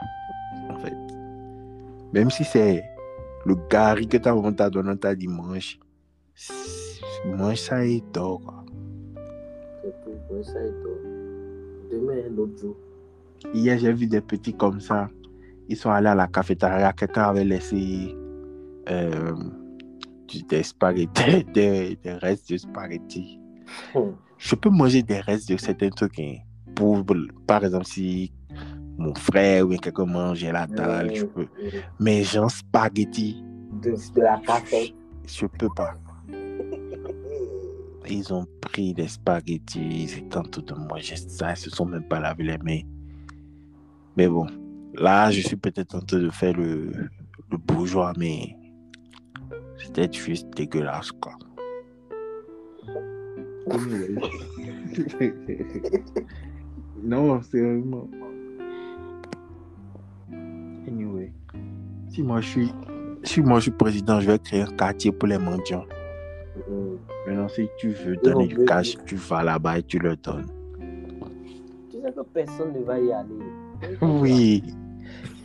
[0.69, 0.95] en fait.
[2.13, 2.83] Même si c'est
[3.45, 5.79] le gari que ta maman t'a donné, t'a dit mange.
[7.25, 8.41] Mange ça et dors.
[8.41, 8.65] quoi.
[9.83, 10.71] Ouais, ça et.
[11.91, 12.75] Demain, un autre jour.
[13.53, 15.09] Hier, j'ai vu des petits comme ça.
[15.71, 16.91] Ils sont allés à la cafétéria.
[16.91, 18.13] Quelqu'un avait laissé
[18.89, 19.33] euh,
[20.49, 23.39] des spaghettis, des, des restes de spaghettis.
[23.95, 24.15] Hum.
[24.37, 26.19] Je peux manger des restes de certains trucs.
[26.19, 26.35] hein.
[26.75, 27.05] Pour,
[27.47, 28.33] par exemple, si
[28.97, 31.47] mon frère ou quelqu'un mangeait la dalle, je peux.
[32.01, 33.41] Mais genre spaghetti,
[33.81, 34.93] De, de la café.
[35.25, 35.93] je peux pas.
[38.09, 41.85] Ils ont pris des spaghettis, ils étaient en train de manger ça, ils se sont
[41.85, 42.81] même pas lavé les mains.
[44.17, 44.47] Mais bon,
[44.95, 46.91] là, je suis peut-être en train de faire le,
[47.51, 48.55] le bourgeois, mais
[49.77, 51.33] c'était juste dégueulasse, quoi.
[57.03, 58.09] non, sérieusement.
[60.87, 61.31] Anyway,
[62.09, 62.71] si moi je suis,
[63.23, 65.85] si moi je suis président, je vais créer un quartier pour les mendiants.
[67.25, 70.47] Maintenant, si tu veux donner du cash, tu vas là-bas et tu le donnes.
[71.89, 73.35] Tu sais que personne ne va y aller.
[74.01, 74.63] Oui.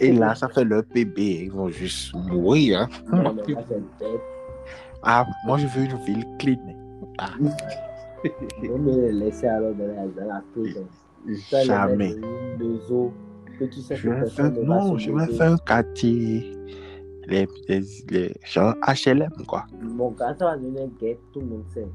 [0.00, 1.18] Et là, ça fait leur PB.
[1.18, 2.80] Ils vont juste mourir.
[2.80, 2.88] Hein.
[3.12, 3.36] Non.
[5.02, 6.56] Ah, moi, je veux une ville clean.
[7.18, 7.30] Ah,
[8.70, 10.86] On me les laisser alors dans la, dans la prison.
[11.64, 12.14] Jamais.
[12.58, 13.12] maison
[13.58, 16.52] que tu sais Je vais faire, non, je vais faire un quartier.
[17.28, 19.66] Les, les, les gens HLM, quoi.
[19.82, 21.88] Mon gars, ça va devenir guette, tout le monde sait.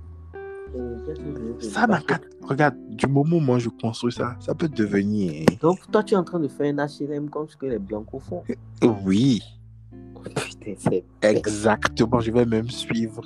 [1.60, 2.19] Ça n'a qu'à.
[2.43, 5.45] Regarde, du moment où moi je construis ça, ça peut devenir.
[5.62, 8.19] Donc, toi, tu es en train de faire un HLM comme ce que les Blancos
[8.19, 8.43] font.
[9.05, 9.41] Oui,
[10.23, 12.19] Putain, c'est exactement.
[12.19, 13.23] Je vais même suivre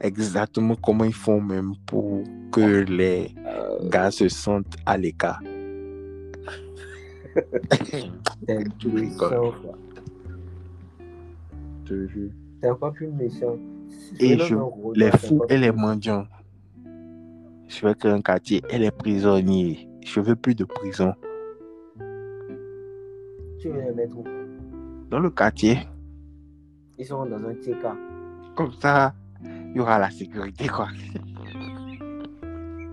[0.00, 5.40] exactement comment ils font, même pour que les euh, gars se sentent à l'écart.
[8.46, 9.30] c'est Tu rigoles.
[9.30, 9.78] méchant, quoi.
[11.84, 12.30] Je te jure.
[12.62, 13.56] C'est encore plus méchant.
[14.18, 14.54] Et je-
[14.94, 16.26] les fous et les mendiants.
[17.68, 19.88] Je vais créer un quartier et les prisonniers.
[20.04, 21.12] Je veux plus de prison.
[23.60, 24.24] Tu veux les mettre où?
[25.10, 25.78] Dans le quartier,
[26.98, 27.86] Ils sont dans un TK.
[28.56, 30.88] comme ça, il y aura la sécurité, quoi.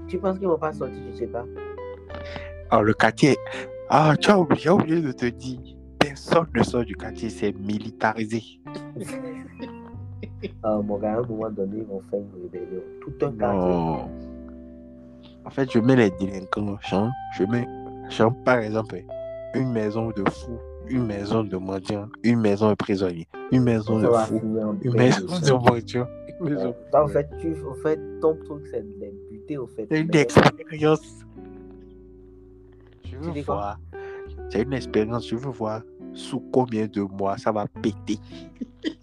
[0.08, 1.36] Tu penses qu'ils vont pas sortir du TK
[2.70, 3.36] Alors, le quartier.
[3.90, 5.60] Ah, tu as oublié, j'ai oublié de te dire.
[6.00, 8.42] Personne ne sort du quartier, c'est militarisé.
[10.66, 12.82] Euh, Mon gars, à un moment donné, ils vont faire une rébellion.
[13.02, 14.12] Tout un quartier.
[15.46, 17.68] En fait, je mets les délinquants, genre, je mets,
[18.10, 19.04] genre, par exemple,
[19.54, 24.08] une maison de fous, une maison de mendiants, une maison de prisonniers, une maison de
[24.08, 24.42] fous,
[24.82, 26.08] une maison de mendiants.
[26.42, 29.88] Euh, toi, en fait, tu, en fait, ton truc, c'est de les buter, au fait.
[29.90, 31.26] C'est une Mais- expérience.
[33.06, 33.80] Je veux voir?
[34.50, 35.82] C'est une expérience, je veux voir
[36.14, 38.20] sous combien de mois ça va péter?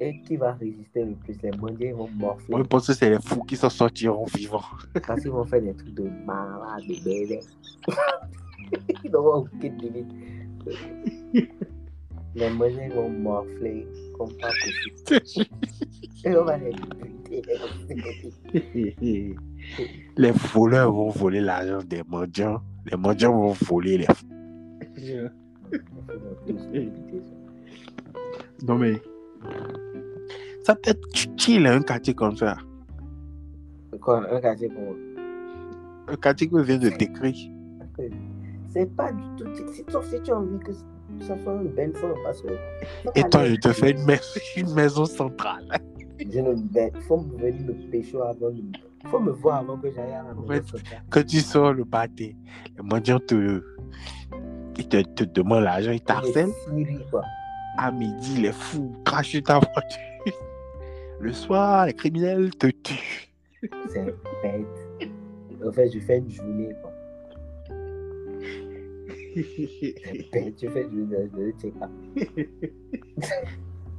[0.00, 2.46] Et qui va résister le plus Les mendiants vont morfler.
[2.50, 4.62] Moi, je pense que c'est les fous qui s'en sortiront vivants.
[5.06, 7.40] Parce qu'ils vont faire des trucs de malade, de bébé.
[9.04, 10.12] Ils n'auront aucune limite.
[12.34, 14.50] Les mendiants vont morfler comme pas
[15.06, 15.46] possible.
[16.24, 17.42] Et on va les buter.
[20.16, 22.62] Les voleurs vont voler l'argent des mendiants.
[22.90, 24.26] Les mendiants vont voler les fous.
[28.66, 29.00] Non mais.
[30.68, 32.58] Ça peut être utile un quartier comme ça?
[34.02, 34.94] Quoi, un quartier pour moi
[36.08, 37.34] Un quartier que je viens de décrire.
[38.68, 39.46] C'est pas du tout.
[39.72, 40.72] si- Sauf si tu as envie que
[41.24, 42.12] ça soit un bel son.
[42.22, 42.48] Parce que.
[43.14, 44.20] Et toi, je te fais une, mais-
[44.58, 45.64] une maison centrale.
[46.20, 48.62] Je ne vais- faut me venir me pécho avant de.
[49.06, 51.02] Faut me voir avant que j'aille à la maison sociale.
[51.08, 52.10] Quand tu sors le matin,
[52.76, 53.62] les mendiants te,
[54.76, 56.50] ils te, te demandent l'argent, ils t'harcèlent.
[57.78, 59.98] À midi, les fous crachent ta voiture.
[61.20, 63.28] Le soir, les criminels te tuent.
[63.88, 64.04] C'est
[64.42, 65.10] bête.
[65.66, 66.92] En fait, je fais une journée, quoi.
[69.34, 70.54] C'est bête.
[70.62, 71.90] Je fais une journée de check-up.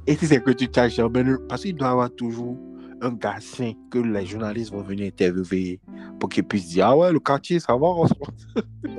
[0.06, 2.56] Et si c'est que tu tâches, ben, parce qu'il doit y avoir toujours
[3.02, 5.78] un garçon que les journalistes vont venir interviewer
[6.18, 8.32] pour qu'ils puissent dire Ah ouais, le quartier, ça va en ce moment.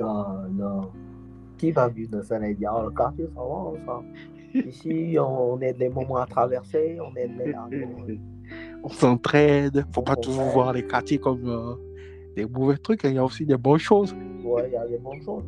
[0.00, 0.90] Non, non.
[1.58, 3.76] Qui va vivre dans ça et dire, oh, le quartier, ça va, on
[4.54, 8.18] Ici, on aide les moments à traverser, on aide les
[8.84, 9.84] On s'entraide.
[9.92, 11.74] Faut pas toujours voir les quartiers comme euh,
[12.36, 13.04] des mauvais trucs.
[13.04, 13.08] hein.
[13.10, 14.14] Il y a aussi des bonnes choses.
[14.44, 15.44] Ouais, il y a des bonnes choses.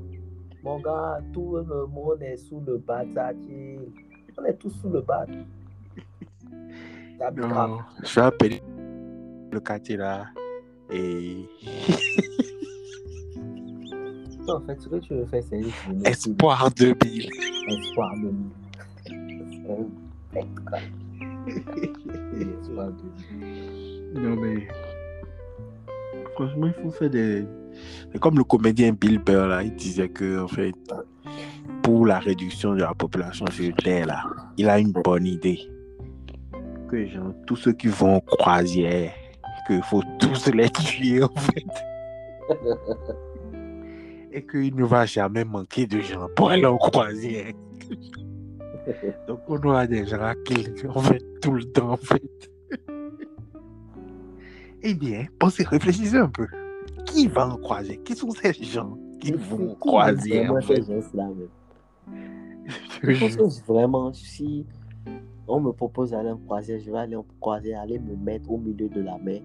[0.63, 3.33] Mon gars, tout le monde est sous le bazar.
[4.39, 5.27] On est tous sous le bas.
[7.37, 8.61] Non, je vais appeler
[9.53, 10.27] le quartier là.
[10.91, 11.47] Et.
[14.47, 15.61] En fait, ce que tu veux faire, c'est
[16.05, 17.29] Espoir 2000.
[17.69, 18.35] Espoir 2000.
[24.15, 24.69] Non, mais.
[26.35, 27.45] Franchement, il faut faire des.
[28.13, 30.75] C'est comme le comédien Bill Burr, là, il disait que, en fait,
[31.83, 34.23] pour la réduction de la population sur Terre, là,
[34.57, 35.61] il a une bonne idée.
[36.89, 39.13] Que, genre, tous ceux qui vont en croisière,
[39.67, 41.65] qu'il faut tous les tuer, en fait.
[44.33, 47.53] Et qu'il ne va jamais manquer de gens pour aller en croisière.
[49.29, 52.23] Donc, on aura des gens qui, en fait, tout le temps, en fait.
[54.83, 56.47] Eh bien, pensez, réfléchissez un peu.
[57.07, 61.29] Qui va en croisière Qui sont ces gens qui vont fait ces gens-là.
[63.03, 63.67] Je Je pense jure.
[63.67, 64.67] que vraiment, si
[65.49, 68.59] on me propose d'aller en croisière, je vais aller en croisière, aller me mettre au
[68.59, 69.41] milieu de la mer,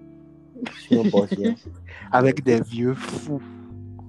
[0.80, 1.54] sur un bordel.
[2.12, 3.40] Avec des vieux fous.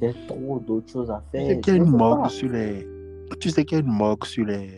[0.01, 1.47] Il y a trop d'autres choses à Tu faire.
[1.47, 2.87] sais qu'il y a une morgue sur les.
[3.39, 4.69] Tu sais qu'il y a une morgue sur les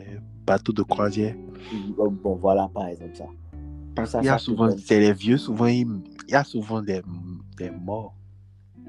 [0.46, 1.36] bateaux de croisière.
[1.98, 3.26] Bon, voilà, par exemple, ça.
[3.96, 5.86] Parce Ça, qu'il y a ça, souvent, c'est les vieux, souvent, ils-
[6.28, 7.02] il y a souvent des,
[7.58, 8.16] des morts.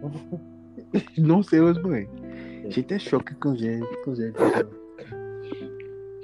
[1.18, 1.96] non, sérieusement.
[2.68, 4.62] J'étais choqué quand j'ai quand j'ai vu ça.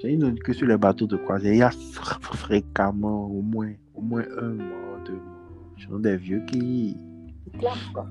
[0.03, 3.73] J'ai une que sur les bateaux de croisière, il y a fr- fréquemment au moins,
[3.95, 5.75] au moins un mort, deux morts.
[5.79, 6.97] Ce sont des vieux qui,
[7.93, 8.07] quoi.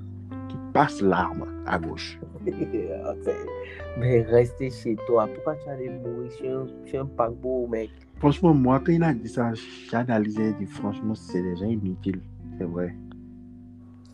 [0.49, 2.19] qui passent l'arme à gauche.
[3.97, 6.31] Mais rester chez toi, pourquoi tu allais mourir?
[6.31, 10.65] Sur un, un paquebot, mec Franchement, moi, quand il a dit ça, j'ai analysé, dit
[10.65, 12.21] franchement, c'est des gens inutiles.
[12.57, 12.95] C'est vrai.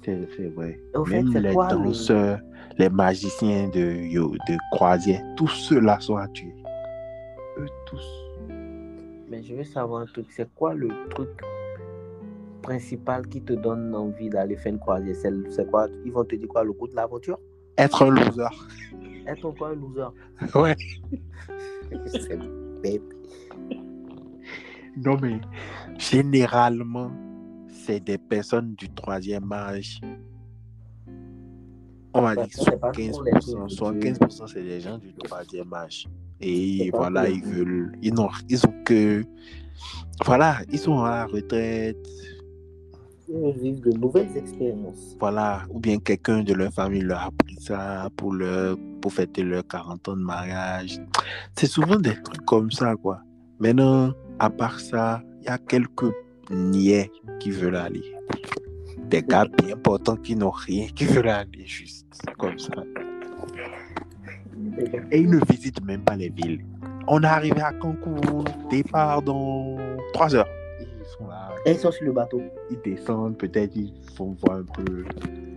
[0.04, 0.80] C'est vrai.
[0.94, 1.70] Au Même les quoi
[2.78, 6.54] les magiciens de, yo- de croisière, tous ceux-là sont à tuer.
[7.58, 8.06] Eux tous.
[9.30, 11.30] Mais je veux savoir un truc, c'est quoi le truc
[12.62, 15.16] principal qui te donne envie d'aller faire une croisière?
[15.16, 15.88] C'est c'est quoi?
[16.06, 16.64] Ils vont te dire quoi?
[16.64, 17.40] Le goût de l'aventure?
[17.78, 18.48] Être un loser.
[19.28, 20.08] Être encore un loser
[20.56, 20.76] Ouais.
[22.08, 22.40] C'est
[22.82, 23.02] bête.
[24.98, 25.40] Non, mais
[25.98, 27.12] généralement,
[27.70, 30.00] c'est des personnes du troisième âge.
[32.14, 33.76] On va dire ça, c'est pas trop les 75%.
[33.76, 36.08] trucs que tu- 75% c'est des gens du troisième âge.
[36.40, 37.92] Et voilà, ils veulent.
[38.02, 39.24] Ils n'ont ils ont que.
[40.26, 41.98] Voilà, ils sont à la retraite.
[43.28, 45.16] Vivre de nouvelles expériences.
[45.20, 49.42] Voilà, ou bien quelqu'un de leur famille leur a pris ça pour, leur, pour fêter
[49.42, 51.00] leurs 40 ans de mariage.
[51.58, 53.22] C'est souvent des trucs comme ça, quoi.
[53.60, 56.14] Maintenant, à part ça, il y a quelques
[56.52, 58.04] niais qui veulent aller.
[59.10, 62.06] Des gars importants qui n'ont rien, qui veulent aller juste
[62.38, 62.84] comme ça.
[65.12, 66.64] Et ils ne visitent même pas les villes.
[67.08, 69.78] On est arrivé à Cancun, départ dans
[70.14, 70.50] 3 heures.
[70.80, 72.42] Ils sont là, ils sont sur le bateau.
[72.70, 75.04] ils descendent, peut-être ils font voir un peu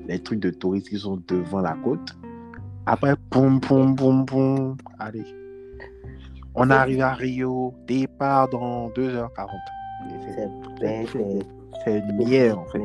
[0.06, 2.16] les trucs de touristes qui sont devant la côte.
[2.86, 4.76] Après, poum, poum, poum, poum.
[4.98, 5.24] Allez.
[6.54, 9.48] On est arrivé à Rio, départ dans 2h40.
[10.06, 11.06] Et
[11.84, 12.80] c'est- niais en fait.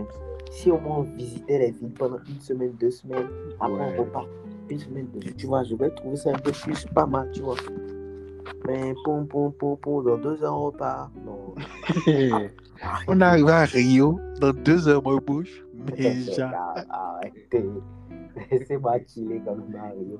[0.52, 3.28] Si au moins on visitait les villes pendant une semaine, deux semaines,
[3.60, 3.96] après Ouais.
[3.98, 4.28] on repart.
[4.70, 7.42] Une semaine, deux tu vois, je vais trouver ça un peu plus pas mal, tu
[7.42, 7.56] vois.
[8.68, 11.12] Mais pour, pour, pour, pour, dans deux ans on repart.
[11.26, 11.56] Non.
[13.08, 15.64] On est arrivé à Rio, dans 2h ma bouche.
[15.74, 16.52] Mais C'est- genre.
[16.54, 17.66] ah, Arrêtez.
[18.52, 20.20] Laissez-moi chiller comme Mario.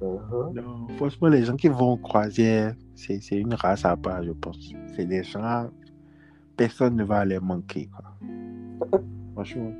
[0.00, 0.52] Uh-huh.
[0.54, 4.32] Non, franchement, les gens qui vont en croisière, c'est c'est une race à part, je
[4.32, 4.58] pense.
[4.94, 5.70] C'est des gens,
[6.56, 7.88] personne ne va les manquer.
[7.88, 9.00] Quoi.
[9.34, 9.72] Franchement.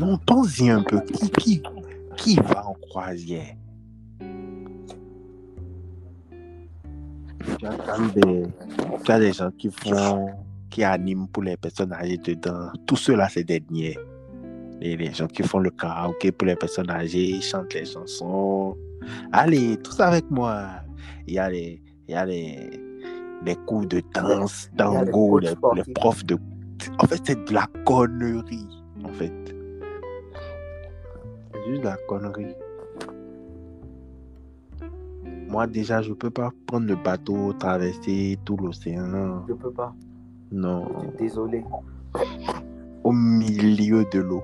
[0.00, 1.00] Non, pense-y un peu.
[1.02, 1.62] Qui, qui,
[2.16, 3.54] qui va en croisière?
[7.58, 8.42] Tu as quand même des,
[9.04, 10.26] tu as des gens qui font,
[10.70, 12.70] qui animent pour les personnes âgées dedans.
[12.86, 13.98] Tout cela, c'est des niais.
[14.80, 18.76] Et les gens qui font le karaoké pour les personnes âgées, ils chantent les chansons.
[19.32, 20.66] Allez, tous avec moi.
[21.26, 22.70] Il y a les, il y a les,
[23.44, 26.36] les cours de danse, les tango, les, les profs de.
[26.98, 28.68] En fait, c'est de la connerie.
[29.04, 29.32] En fait.
[31.52, 32.54] C'est juste de la connerie.
[35.54, 39.44] Moi, déjà, je peux pas prendre le bateau, traverser tout l'océan.
[39.48, 39.94] Je peux pas.
[40.50, 40.84] Non.
[40.96, 41.64] Je suis désolé.
[43.04, 44.42] Au milieu de l'eau.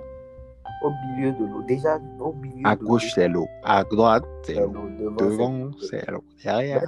[0.85, 1.63] Au milieu de l'eau.
[1.67, 3.49] Déjà, au milieu À de gauche, c'est l'eau.
[3.65, 4.71] À droite, c'est l'eau.
[5.19, 6.23] Devant, c'est l'eau.
[6.45, 6.85] Derrière.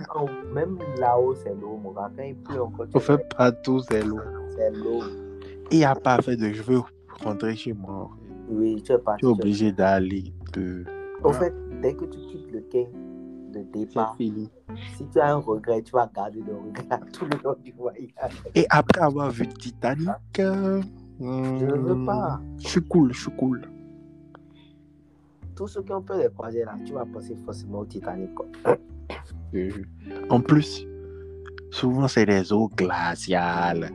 [0.55, 2.09] Même, là-haut, c'est l'eau, mon gars.
[2.17, 4.21] Quand il pleut encore, On fait partout, c'est l'eau.
[4.57, 5.01] c'est l'eau.
[5.73, 6.81] Il n'y a pas fait de je veux
[7.25, 8.09] rentrer chez moi.
[8.49, 9.19] Oui, tu es parti.
[9.19, 10.85] Tu es obligé d'aller de.
[11.25, 11.53] En fait,
[11.83, 12.89] dès que tu quittes le quai
[13.53, 14.51] de départ, si
[15.13, 18.43] tu as un regret, tu vas garder le regret tout le long du voyage.
[18.55, 20.81] Et après avoir vu Titanic, euh,
[21.21, 21.25] Je
[21.67, 22.41] ne veux pas.
[22.59, 23.63] Je suis cool, je suis cool.
[25.55, 28.35] tous ceux qui ont peur des croisières là, tu vas penser forcément au Titanic.
[28.35, 28.47] quoi.
[29.55, 29.71] Euh,
[30.31, 30.87] En plus,
[31.71, 33.91] souvent c'est des eaux glaciales.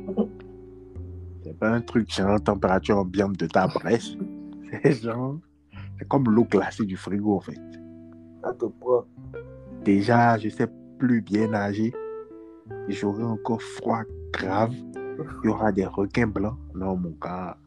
[1.43, 4.11] C'est pas un truc genre température ambiante de ta Bresse.
[4.83, 5.39] C'est genre.
[5.97, 7.59] C'est comme l'eau glacée du frigo en fait.
[8.43, 9.03] Ça te prend.
[9.83, 10.67] Déjà, je sais
[10.97, 11.93] plus bien nager.
[12.87, 14.73] J'aurai encore froid grave.
[15.43, 16.57] Il y aura des requins blancs.
[16.75, 17.57] Non, mon gars,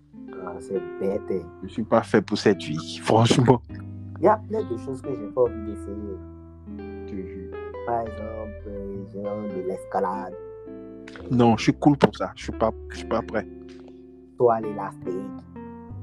[0.45, 1.21] Ah, c'est bête.
[1.31, 1.47] hein.
[1.65, 2.99] je suis pas fait pour cette vie.
[3.03, 3.61] Franchement.
[4.19, 6.17] Il y a plein de choses que j'ai pas envie d'essayer.
[7.87, 10.35] Par exemple, genre de l'escalade,
[11.31, 12.31] Non, je suis cool pour ça.
[12.37, 13.47] Je suis pas, je suis pas prêt.
[14.51, 15.15] à l'élastique,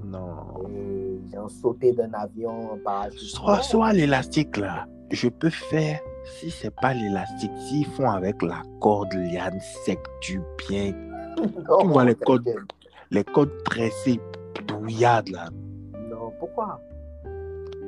[0.03, 0.46] Non.
[1.33, 2.79] Genre sauter d'un avion.
[3.17, 5.99] Soit, soit l'élastique là, je peux faire.
[6.39, 10.91] Si c'est pas l'élastique, s'ils font avec la corde liane sec du bien,
[11.69, 12.25] Non, tu vois les t'inquiète.
[12.25, 12.65] codes.
[13.11, 14.19] les cordes tressées
[14.67, 15.49] douillardes là,
[16.09, 16.81] Non, pourquoi?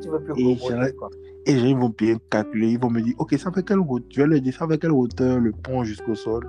[0.02, 1.10] Tu veux plus Et j'ai- quoi.
[1.46, 4.22] et ils vont bien calculer, ils vont me dire, ok, ça fait quelle hauteur, je
[4.22, 6.48] vais leur dire, ça fait quelle hauteur le pont jusqu'au sol?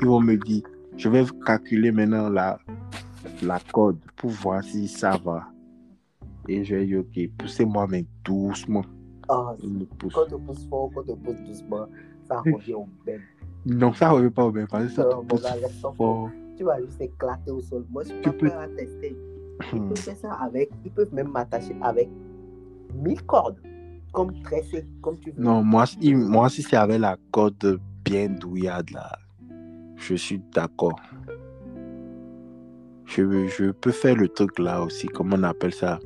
[0.00, 0.62] Ils vont me dire,
[0.96, 2.58] je vais calculer maintenant la,
[3.42, 5.48] la corde pour voir si ça va.
[6.48, 8.84] Et je vais dire, ok, poussez-moi, mais doucement.
[9.28, 9.54] Ah,
[10.12, 11.86] quand tu pousses fort, quand tu pousses doucement,
[12.28, 13.22] ça revient au même.
[13.64, 15.46] Non, ça revient pas au même, parce que ça te pousse
[15.96, 16.30] fort.
[16.56, 17.84] Tu vas juste éclater au sol.
[17.90, 19.16] Moi, je suis Tu pas peux- prêt à tester.
[19.72, 19.88] Ils Hmm.
[19.88, 22.08] peuvent faire ça avec, ils peuvent même m'attacher avec
[22.94, 23.58] 1000 cordes,
[24.12, 25.42] comme tressé, comme tu veux.
[25.42, 29.18] Non, moi, si, moi, si c'est avec la corde bien douillarde, là,
[29.96, 31.00] je suis d'accord.
[33.06, 35.98] Je, je peux faire le truc là aussi, comment on appelle ça?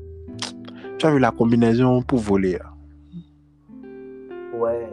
[1.01, 2.73] Tu as vu la combinaison pour voler là
[4.55, 4.87] Ouais.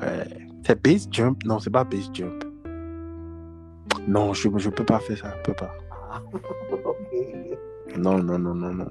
[0.00, 0.46] Ouais.
[0.66, 1.44] C'est base jump?
[1.44, 2.42] Non, c'est pas base jump.
[4.08, 5.70] Non, je ne peux pas faire ça, je peux pas.
[6.10, 6.20] Ah.
[7.98, 8.90] Non, non, non, non, non.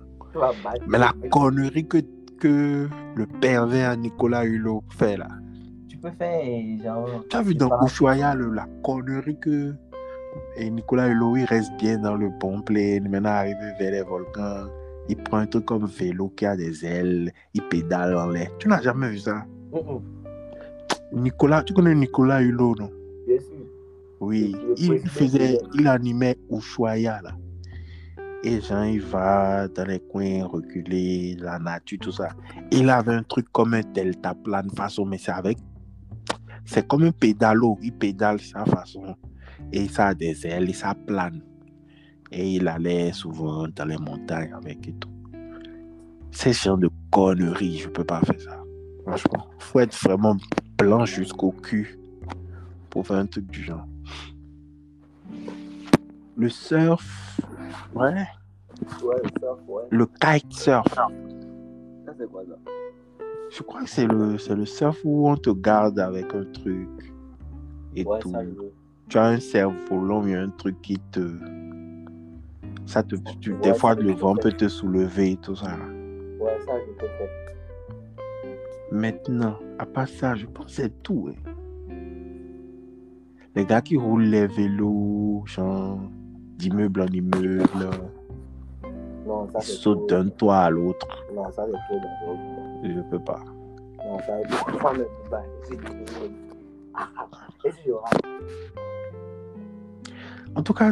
[0.88, 1.98] Mais la connerie que,
[2.40, 5.28] que le pervers Nicolas Hulot fait là.
[5.90, 6.42] Tu peux faire
[6.82, 7.26] genre.
[7.30, 7.70] Tu as vu dans.
[7.86, 9.74] Ushuaïa le- la connerie que
[10.56, 14.68] et Nicolas Hulot il reste bien dans le bon plane, maintenant arrivé vers les volcans,
[15.10, 18.50] il prend un truc comme vélo qui a des ailes, il pédale en l'air.
[18.60, 19.46] Tu n'as jamais vu ça?
[19.72, 21.22] Mm, mm.
[21.22, 22.90] Nicolas, tu connais Nicolas Hulot, non?
[23.28, 23.66] Bien sûr.
[24.20, 27.32] Oui, il faisait, il animait Ushuaïa là.
[28.46, 32.30] Et Jean, il va dans les coins reculer, la nature, tout ça.
[32.72, 35.58] Il avait un truc comme un delta plane façon, mais c'est avec.
[36.66, 37.78] C'est comme un pédalo.
[37.82, 39.16] Il pédale sa façon.
[39.72, 41.42] Et ça a des ailes et ça plane.
[42.36, 45.10] Et il allait souvent dans les montagnes avec et tout.
[46.32, 48.64] C'est genre de conneries, je peux pas faire ça.
[49.06, 50.36] Franchement, faut être vraiment
[50.80, 52.00] blanc jusqu'au cul
[52.90, 53.86] pour faire un truc du genre.
[56.36, 57.40] Le surf,
[57.94, 58.26] ouais.
[59.04, 59.84] Ouais, le surf, ouais.
[59.92, 60.88] Le kitesurf.
[60.96, 61.08] Ça,
[62.18, 62.56] c'est quoi ça?
[63.56, 66.90] Je crois que c'est le, c'est le surf où on te garde avec un truc
[67.96, 68.32] et Ouais, tout.
[68.32, 68.72] ça, je veux.
[69.10, 71.20] Tu as un cerf-volant, il y a un truc qui te.
[72.86, 75.76] Ça te, tu- des fois, le je vent peux peut te soulever et tout ça.
[76.40, 77.30] Ouais, ça, je peux faire.
[78.92, 81.30] Maintenant, à part ça, je pense que c'est tout.
[81.32, 81.52] hein.
[83.56, 86.00] Les gars qui roulent les vélos, genre,
[86.58, 87.90] d'immeuble en immeuble,
[89.26, 91.08] Non, ça, ils sautent d'un toit à l'autre.
[91.34, 92.96] Non, ça, c'est trop dangereux.
[92.96, 93.40] Je peux pas.
[94.06, 94.94] Non, ça, c'est pas
[100.56, 100.92] En tout cas,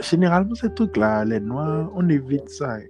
[0.00, 2.74] généralement, ces trucs-là, les noirs, on évite ça.
[2.76, 2.82] hein.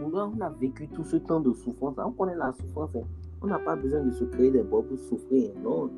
[0.00, 1.96] Mon gars, on a vécu tout ce temps de souffrance.
[1.98, 2.90] On connaît la souffrance.
[2.96, 3.06] hein.
[3.42, 5.50] On n'a pas besoin de se créer des bois pour souffrir.
[5.62, 5.90] Non.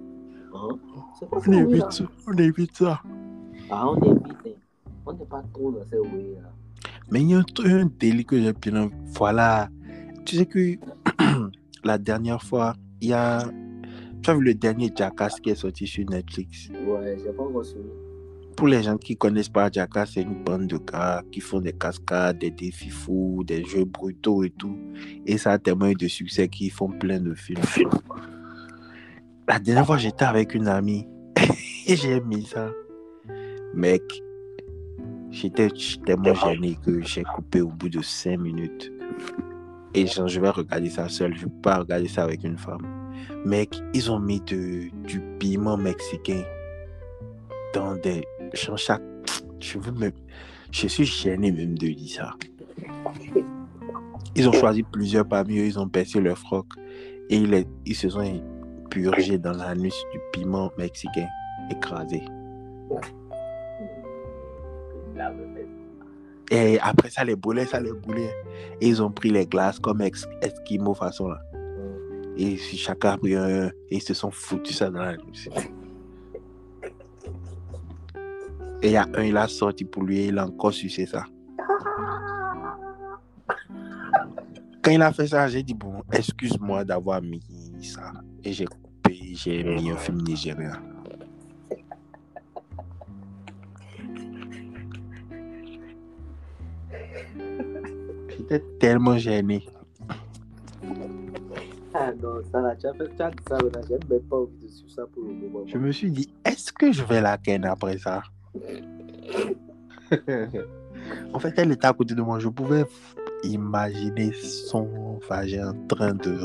[0.54, 0.68] Hein?
[1.18, 2.04] Ça, On oui, évite ça.
[2.26, 3.00] On évite ça.
[3.70, 4.26] Ah, on évite.
[4.46, 4.50] hein.
[5.06, 6.50] On n'est pas trop dans ces oui là.
[7.10, 7.42] Mais il y a un,
[7.82, 8.90] un délit que j'ai bien.
[9.14, 9.68] Voilà.
[10.24, 10.76] Tu sais que
[11.84, 13.42] la dernière fois, il y a.
[14.22, 16.68] Tu as vu le dernier Jackass qui est sorti sur Netflix?
[16.86, 17.88] Ouais, j'ai pas encore suivi.
[18.60, 21.72] Pour les gens qui connaissent pas Jackass, c'est une bande de gars qui font des
[21.72, 24.76] cascades, des défis fous, des jeux brutaux et tout.
[25.24, 27.62] Et ça a tellement eu de succès qu'ils font plein de films.
[29.48, 31.08] La dernière fois, j'étais avec une amie
[31.86, 32.70] et j'ai mis ça.
[33.72, 34.02] Mec,
[35.30, 35.70] j'étais
[36.04, 38.92] tellement gêné que j'ai coupé au bout de 5 minutes.
[39.94, 42.58] Et genre, je vais regarder ça seul, je ne peux pas regarder ça avec une
[42.58, 42.86] femme.
[43.46, 46.42] Mec, ils ont mis de, du piment mexicain
[47.72, 48.22] dans des.
[50.72, 52.34] Je suis gêné même de dire ça.
[54.36, 56.66] Ils ont choisi plusieurs parmi eux, ils ont baissé leur froc
[57.28, 57.36] et
[57.84, 58.42] ils, se sont
[58.90, 61.28] purgés dans l'anus du piment mexicain
[61.70, 62.22] écrasé.
[66.50, 68.34] Et après ça les brûlait, ça les brûlait.
[68.80, 71.40] Et ils ont pris les glaces comme Esquimaux façon là.
[72.36, 75.16] Et chacun a pris un, et ils se sont foutus ça dans la
[78.82, 81.24] Et il y a un, il a sorti pour lui, il a encore sucé ça.
[84.82, 87.42] Quand il a fait ça, j'ai dit, bon, excuse-moi d'avoir mis
[87.82, 88.12] ça.
[88.42, 90.72] Et j'ai coupé, j'ai mis un film nigérien.
[98.30, 99.66] J'étais tellement gêné.
[101.92, 104.90] Ah non, ça là, tu as fait ça, maintenant, j'ai même pas envie de suivre
[104.90, 105.66] ça pour le moment.
[105.66, 108.22] Je me suis dit, est-ce que je vais la ken après ça?
[111.32, 112.38] En fait, elle était à côté de moi.
[112.38, 112.84] Je pouvais
[113.42, 116.40] imaginer son vagin en train de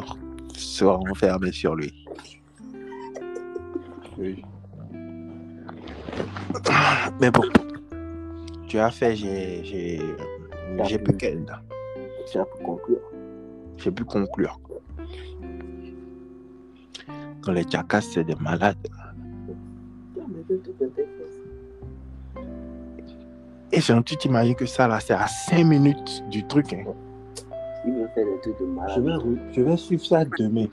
[0.54, 2.06] se renfermer sur lui.
[4.18, 4.44] Oui.
[7.20, 7.44] Mais bon,
[8.68, 10.02] tu as fait, j'ai, j'ai,
[10.86, 13.12] j'ai pu, pour conclure.
[13.78, 14.60] j'ai pu conclure.
[17.42, 18.88] Quand les jackass, c'est des malades.
[20.48, 21.45] Tout tes fesses.
[23.72, 26.74] Et genre, tu t'imagines que ça, là, c'est à 5 minutes du truc.
[26.74, 26.86] Hein.
[27.86, 28.94] Il me fait des trucs de malade.
[28.96, 30.68] Je, vais, je vais suivre ça demain.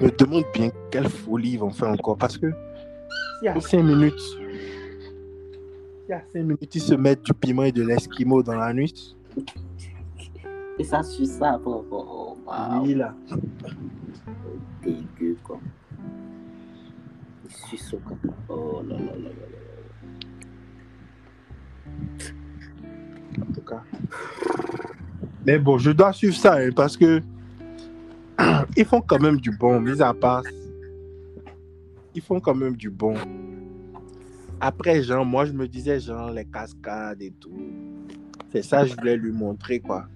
[0.00, 2.16] Je me demande bien quelle folie ils vont faire encore.
[2.16, 2.52] Parce que
[3.42, 4.40] y a 5 minutes, s'il
[6.08, 9.16] y a 5 minutes, ils se mettent du piment et de l'esquimau dans la nuit.
[10.78, 11.84] Et ça suit ça encore.
[11.90, 12.82] Oh, waouh.
[12.84, 13.14] Oui, là.
[14.82, 15.60] Dégueu, quoi.
[17.44, 18.34] Il suit son caca.
[18.48, 19.63] Oh là là là là là.
[23.40, 23.82] En tout cas.
[25.46, 27.20] Mais bon, je dois suivre ça hein, parce que
[28.76, 30.42] ils font quand même du bon, mis à part.
[32.14, 33.14] Ils font quand même du bon.
[34.60, 37.50] Après, genre, moi, je me disais, genre, les cascades et tout.
[38.52, 40.06] C'est ça je voulais lui montrer, quoi.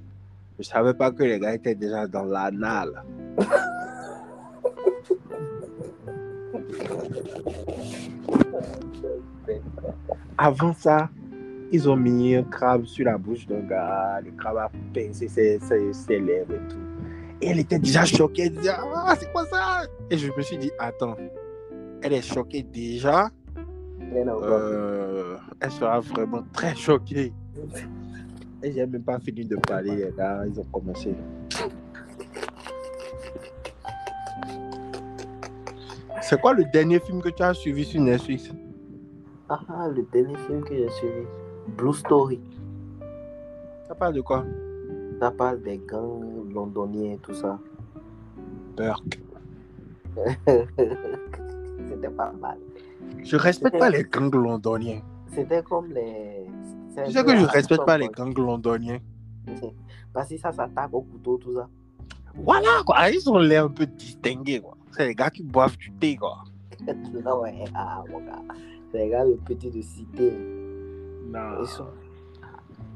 [0.58, 3.02] Je savais pas que les gars étaient déjà dans l'anal.
[10.36, 11.10] Avant ça,
[11.72, 14.20] ils ont mis un crabe sur la bouche d'un gars.
[14.24, 16.78] Le crabe a pincé ses, ses- ses lèvres et tout.
[17.40, 18.44] Et elle était déjà choquée.
[18.46, 19.82] Elle disait Ah, c'est quoi ça?
[20.10, 21.16] Et je me suis dit Attends,
[22.02, 23.28] elle est choquée déjà?
[24.12, 24.40] Voir.
[24.42, 27.32] Euh, elle sera vraiment très choquée.
[28.62, 30.42] Et j'ai même pas fini de parler, les gars.
[30.46, 31.14] Ils ont commencé.
[36.22, 38.50] C'est quoi le dernier film que tu as suivi sur Netflix?
[39.48, 41.26] Ah, le dernier film que j'ai suivi.
[41.76, 42.40] Blue Story.
[43.86, 44.44] Ça parle de quoi?
[45.20, 47.58] Ça parle des gangs londoniens et tout ça.
[48.76, 49.20] Burke.
[50.46, 52.58] C'était pas mal.
[53.22, 55.00] Je respecte pas les gangs londoniens.
[55.32, 56.46] C'était comme les.
[57.04, 58.98] Tu sais que je respecte pas les gangs londoniens.
[60.12, 61.68] Parce que ça s'attaque au couteau, tout ça.
[62.34, 63.10] Voilà, quoi.
[63.10, 64.76] Ils ont l'air un peu distingués, quoi.
[64.92, 66.44] C'est les gars qui boivent du thé, quoi.
[67.24, 68.42] non, ouais, ah, mon gars.
[68.90, 70.32] C'est les gars, le petit de cité.
[71.28, 71.84] Non, sont-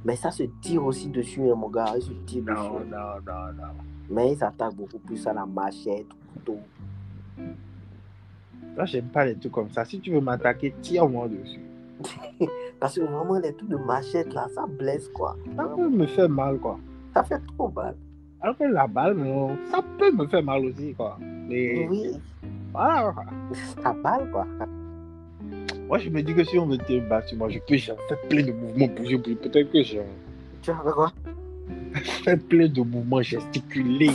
[0.05, 1.93] Mais ça se tire aussi dessus, hein, mon gars.
[1.97, 2.91] Ils se tirent non, dessus.
[2.91, 3.73] non, non, non.
[4.11, 6.59] Mais ils s'attaquent beaucoup plus à la machette, au couteau.
[8.77, 9.85] Moi, j'aime pas les trucs comme ça.
[9.85, 11.61] Si tu veux m'attaquer, tire-moi dessus.
[12.81, 15.37] Parce que vraiment, les trucs de machette, là, ça blesse, quoi.
[15.57, 16.79] Ça peut me faire mal, quoi.
[17.15, 17.95] Ça fait trop mal.
[18.41, 21.17] Alors que la balle, non, ça peut me faire mal aussi, quoi.
[21.21, 22.11] Mais Oui,
[22.73, 23.15] voilà.
[23.83, 24.47] ça balle, quoi.
[25.93, 28.43] Moi, je me dis que si on me battu, moi, je peux genre, faire plein
[28.43, 29.35] de mouvements, bouger, bouger.
[29.37, 29.99] Peut-être que je
[30.63, 31.13] Tu as fait quoi?
[32.25, 34.11] fais plein de mouvements, gesticuler,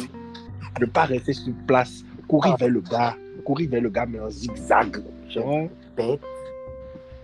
[0.82, 3.16] ne pas rester sur place, courir vers le gars,
[3.46, 5.04] courir vers le gars, mais en zigzag.
[5.30, 6.20] Genre, Bête.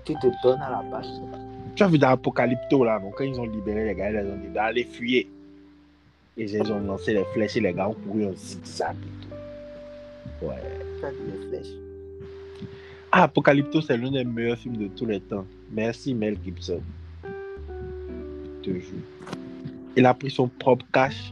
[0.05, 1.07] Tu te donnes à la base.
[1.75, 4.37] tu as vu dans Apocalypto, là, donc, quand ils ont libéré les gars, ils ont
[4.37, 5.25] dit d'aller fuir.
[6.37, 8.95] Et ils ont lancé les flèches et les gars ont couru en zigzag.
[9.01, 10.45] et tout.
[10.45, 10.61] Ouais.
[10.99, 11.73] Tu as dit les flèches?
[13.15, 15.45] Apocalypto, c'est l'un des meilleurs films de tous les temps.
[15.71, 16.81] Merci Mel Gibson.
[17.23, 19.03] Je te jure.
[19.95, 21.31] Il a pris son propre cash.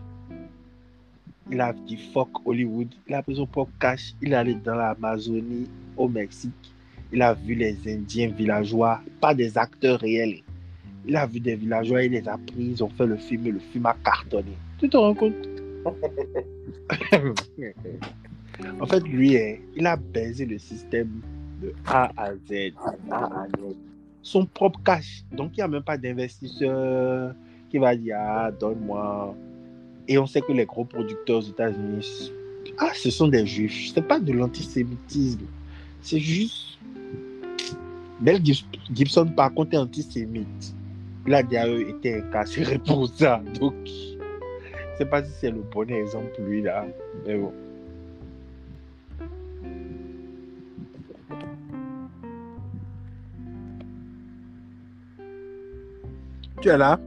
[1.49, 2.87] Il a dit fuck Hollywood.
[3.07, 4.13] Il a pris son propre cash.
[4.21, 5.67] Il est allé dans l'Amazonie,
[5.97, 6.51] au Mexique.
[7.11, 10.41] Il a vu les Indiens villageois, pas des acteurs réels.
[11.07, 13.51] Il a vu des villageois, il les a pris, ils ont fait le film et
[13.53, 14.55] le film a cartonné.
[14.77, 15.33] Tu te rends compte?
[18.79, 21.09] En fait, lui, hein, il a baisé le système
[21.61, 22.73] de A à Z.
[24.23, 25.23] Son propre cash.
[25.31, 27.33] Donc, il n'y a même pas d'investisseur
[27.69, 29.35] qui va dire Ah, donne-moi.
[30.07, 32.31] Et on sait que les gros producteurs aux États-Unis,
[32.77, 33.91] ah, ce sont des juifs.
[33.93, 35.45] C'est pas de l'antisémitisme.
[36.01, 36.79] C'est juste.
[38.19, 40.75] Mel Gib- Gibson, par contre, est antisémite.
[41.25, 43.41] il a déjà été incarcéré pour ça.
[43.59, 46.85] Donc, je sais pas si c'est le bon exemple, lui, là.
[47.25, 47.51] Mais bon.
[56.61, 56.99] Tu es là?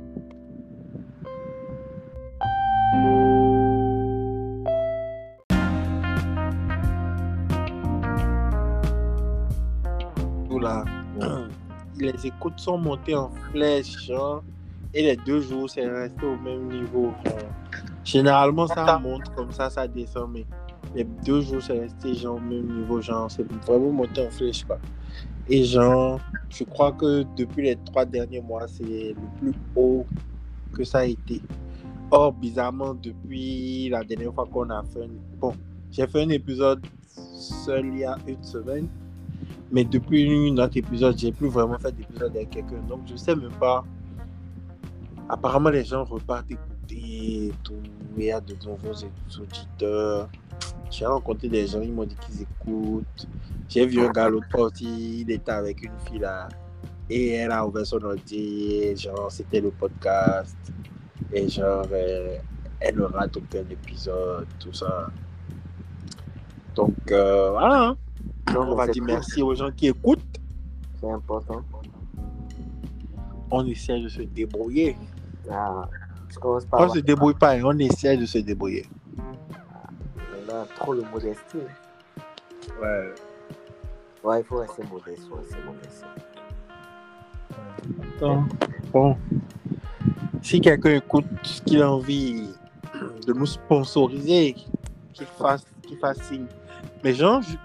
[11.99, 14.43] Les écoutes sont montées en flèche, genre,
[14.93, 17.13] et les deux jours, c'est resté au même niveau.
[17.25, 17.39] genre.
[18.05, 20.45] Généralement, ça monte comme ça, ça descend, mais
[20.95, 23.01] les deux jours, c'est resté genre, au même niveau.
[23.01, 24.79] Genre, c'est vraiment monté en flèche, quoi.
[25.49, 30.07] Et genre, je crois que depuis les trois derniers mois, c'est le plus haut
[30.73, 31.43] que ça a été.
[32.11, 35.09] Or, bizarrement, depuis la dernière fois qu'on a fait.
[35.39, 35.55] Bon,
[35.91, 38.89] j'ai fait un épisode seul il y a une semaine.
[39.71, 42.81] Mais depuis notre épisode, j'ai plus vraiment fait d'épisode avec quelqu'un.
[42.89, 43.85] Donc, je sais même pas.
[45.29, 46.53] Apparemment, les gens repartent
[46.93, 47.75] et tout.
[48.17, 48.95] Il y a de nouveaux
[49.41, 50.29] auditeurs.
[50.91, 53.27] J'ai rencontré des gens, ils m'ont dit qu'ils écoutent.
[53.69, 56.49] J'ai vu un gars l'autre aussi, il était avec une fille là.
[57.11, 60.57] Et elle a ouvert son ordi, genre, c'était le podcast.
[61.33, 62.37] Et genre, euh,
[62.81, 65.09] elle ne rate aucun épisode, tout ça.
[66.75, 67.89] Donc, euh, voilà.
[67.89, 67.97] hein.
[68.53, 70.21] Non, On va dire merci aux gens qui écoutent.
[71.01, 71.63] C'est important.
[73.51, 74.97] On essaie de se débrouiller.
[75.51, 75.89] Ah,
[76.39, 78.87] commence par On se débrouille pas, hein, on essaie de se débrouiller.
[79.19, 81.59] On a trop de modestie.
[82.81, 83.15] Ouais.
[84.23, 85.29] Ouais, il faut rester modeste.
[85.29, 86.05] faut rester modeste.
[88.17, 88.45] Attends.
[88.93, 89.17] Bon.
[90.43, 91.27] Si quelqu'un écoute
[91.67, 92.49] qu'il a envie
[93.27, 94.55] de nous sponsoriser,
[95.13, 96.47] qu'il fasse, qu'il fasse signe.
[97.03, 97.57] Mais genre, je,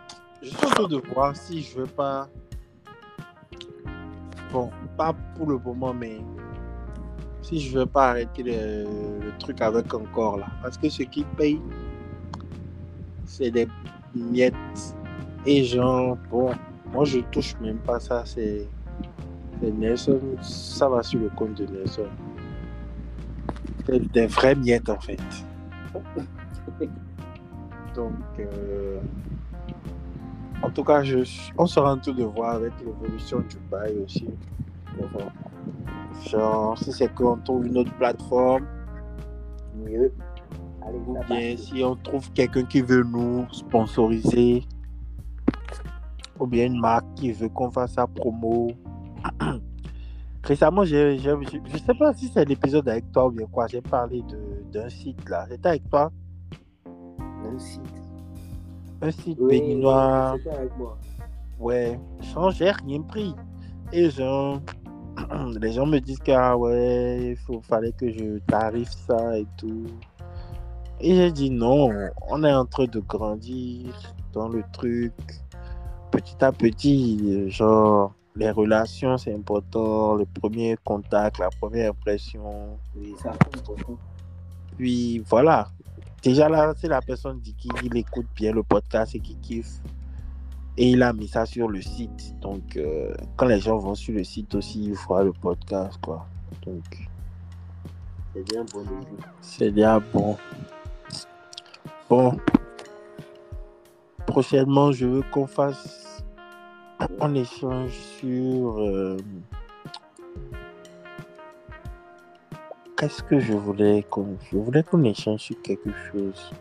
[0.41, 2.27] je suis en train de voir si je veux pas.
[4.51, 6.19] Bon, pas pour le moment, mais
[7.49, 8.83] si je veux pas arrêter le,
[9.25, 10.47] le truc avec encore là.
[10.61, 11.59] Parce que ce qui paye,
[13.25, 13.67] c'est des
[14.13, 14.53] miettes.
[15.45, 16.51] Et genre, bon,
[16.93, 18.67] moi je touche même pas ça, c'est.
[19.61, 22.05] Nelson, ça va sur le compte de Nelson.
[23.85, 25.19] C'est des vraies miettes en fait.
[27.95, 28.99] Donc, euh,
[30.61, 31.17] en tout cas, je,
[31.57, 34.27] on sera en train de voir avec l'évolution du bail aussi.
[36.27, 38.65] Genre, si c'est qu'on trouve une autre plateforme,
[39.75, 40.11] Mieux.
[40.85, 44.63] Allez, ou bien si on trouve quelqu'un qui veut nous sponsoriser,
[46.39, 48.71] ou bien une marque qui veut qu'on fasse sa promo.
[50.43, 53.67] Récemment, j'ai, j'ai- je ne sais pas si c'est l'épisode avec toi ou bien quoi,
[53.67, 55.45] j'ai parlé de- d'un site là.
[55.49, 56.11] C'était avec toi?
[57.45, 57.81] Un site.
[59.01, 60.31] Un site Oui, béninois.
[60.51, 60.97] avec moi.
[61.59, 63.35] Ouais, genre, j'ai rien pris.
[63.91, 64.59] Et genre,
[65.61, 69.45] les gens me disent que ah ouais, il faut, fallait que je tarife ça et
[69.57, 69.87] tout.
[71.01, 71.89] Et j'ai dit non,
[72.29, 73.93] on est en train de grandir
[74.33, 75.13] dans le truc.
[76.11, 80.15] Petit à petit, genre, les relations, c'est important.
[80.15, 82.77] Le premier contact, la première impression.
[82.95, 83.97] Oui, ça compte beaucoup.
[84.77, 85.69] Puis voilà.
[86.23, 89.81] Déjà là, si la personne dit qu'il écoute bien le podcast et qu'il kiffe,
[90.79, 92.39] et il a mis ça sur le site.
[92.39, 96.25] Donc, euh, quand les gens vont sur le site aussi, ils voient le podcast, quoi.
[96.65, 96.83] Donc,
[98.33, 98.83] C'est bien bon
[99.41, 100.37] c'est déjà bon.
[102.09, 102.37] Bon.
[104.25, 106.23] Prochainement, je veux qu'on fasse
[107.19, 108.79] un échange sur.
[108.79, 109.17] euh,
[112.95, 116.51] Qu'est-ce que je voulais qu'on je voulais qu'on échange sur quelque chose.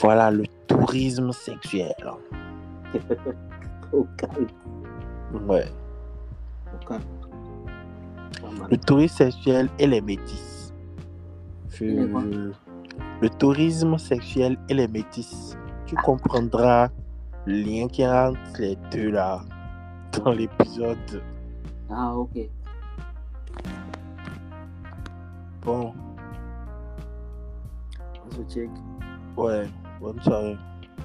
[0.00, 1.94] Voilà le tourisme sexuel.
[3.92, 4.46] Au calme.
[5.46, 5.66] Ouais.
[6.72, 7.02] Au calme.
[8.70, 10.72] Le tourisme sexuel et les métis.
[11.80, 15.56] Le tourisme sexuel et les métis.
[15.86, 16.88] Tu comprendras
[17.46, 19.42] le lien qui y a entre les deux là
[20.12, 21.22] dans l'épisode.
[21.90, 22.38] Ah, ok.
[25.64, 25.92] Bon,
[28.26, 28.70] On se check.
[29.36, 29.66] ouais,
[30.02, 30.56] bonne soirée.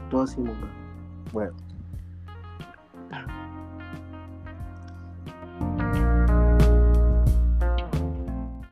[0.09, 1.33] Toi aussi, mon gars.
[1.33, 1.49] Ouais.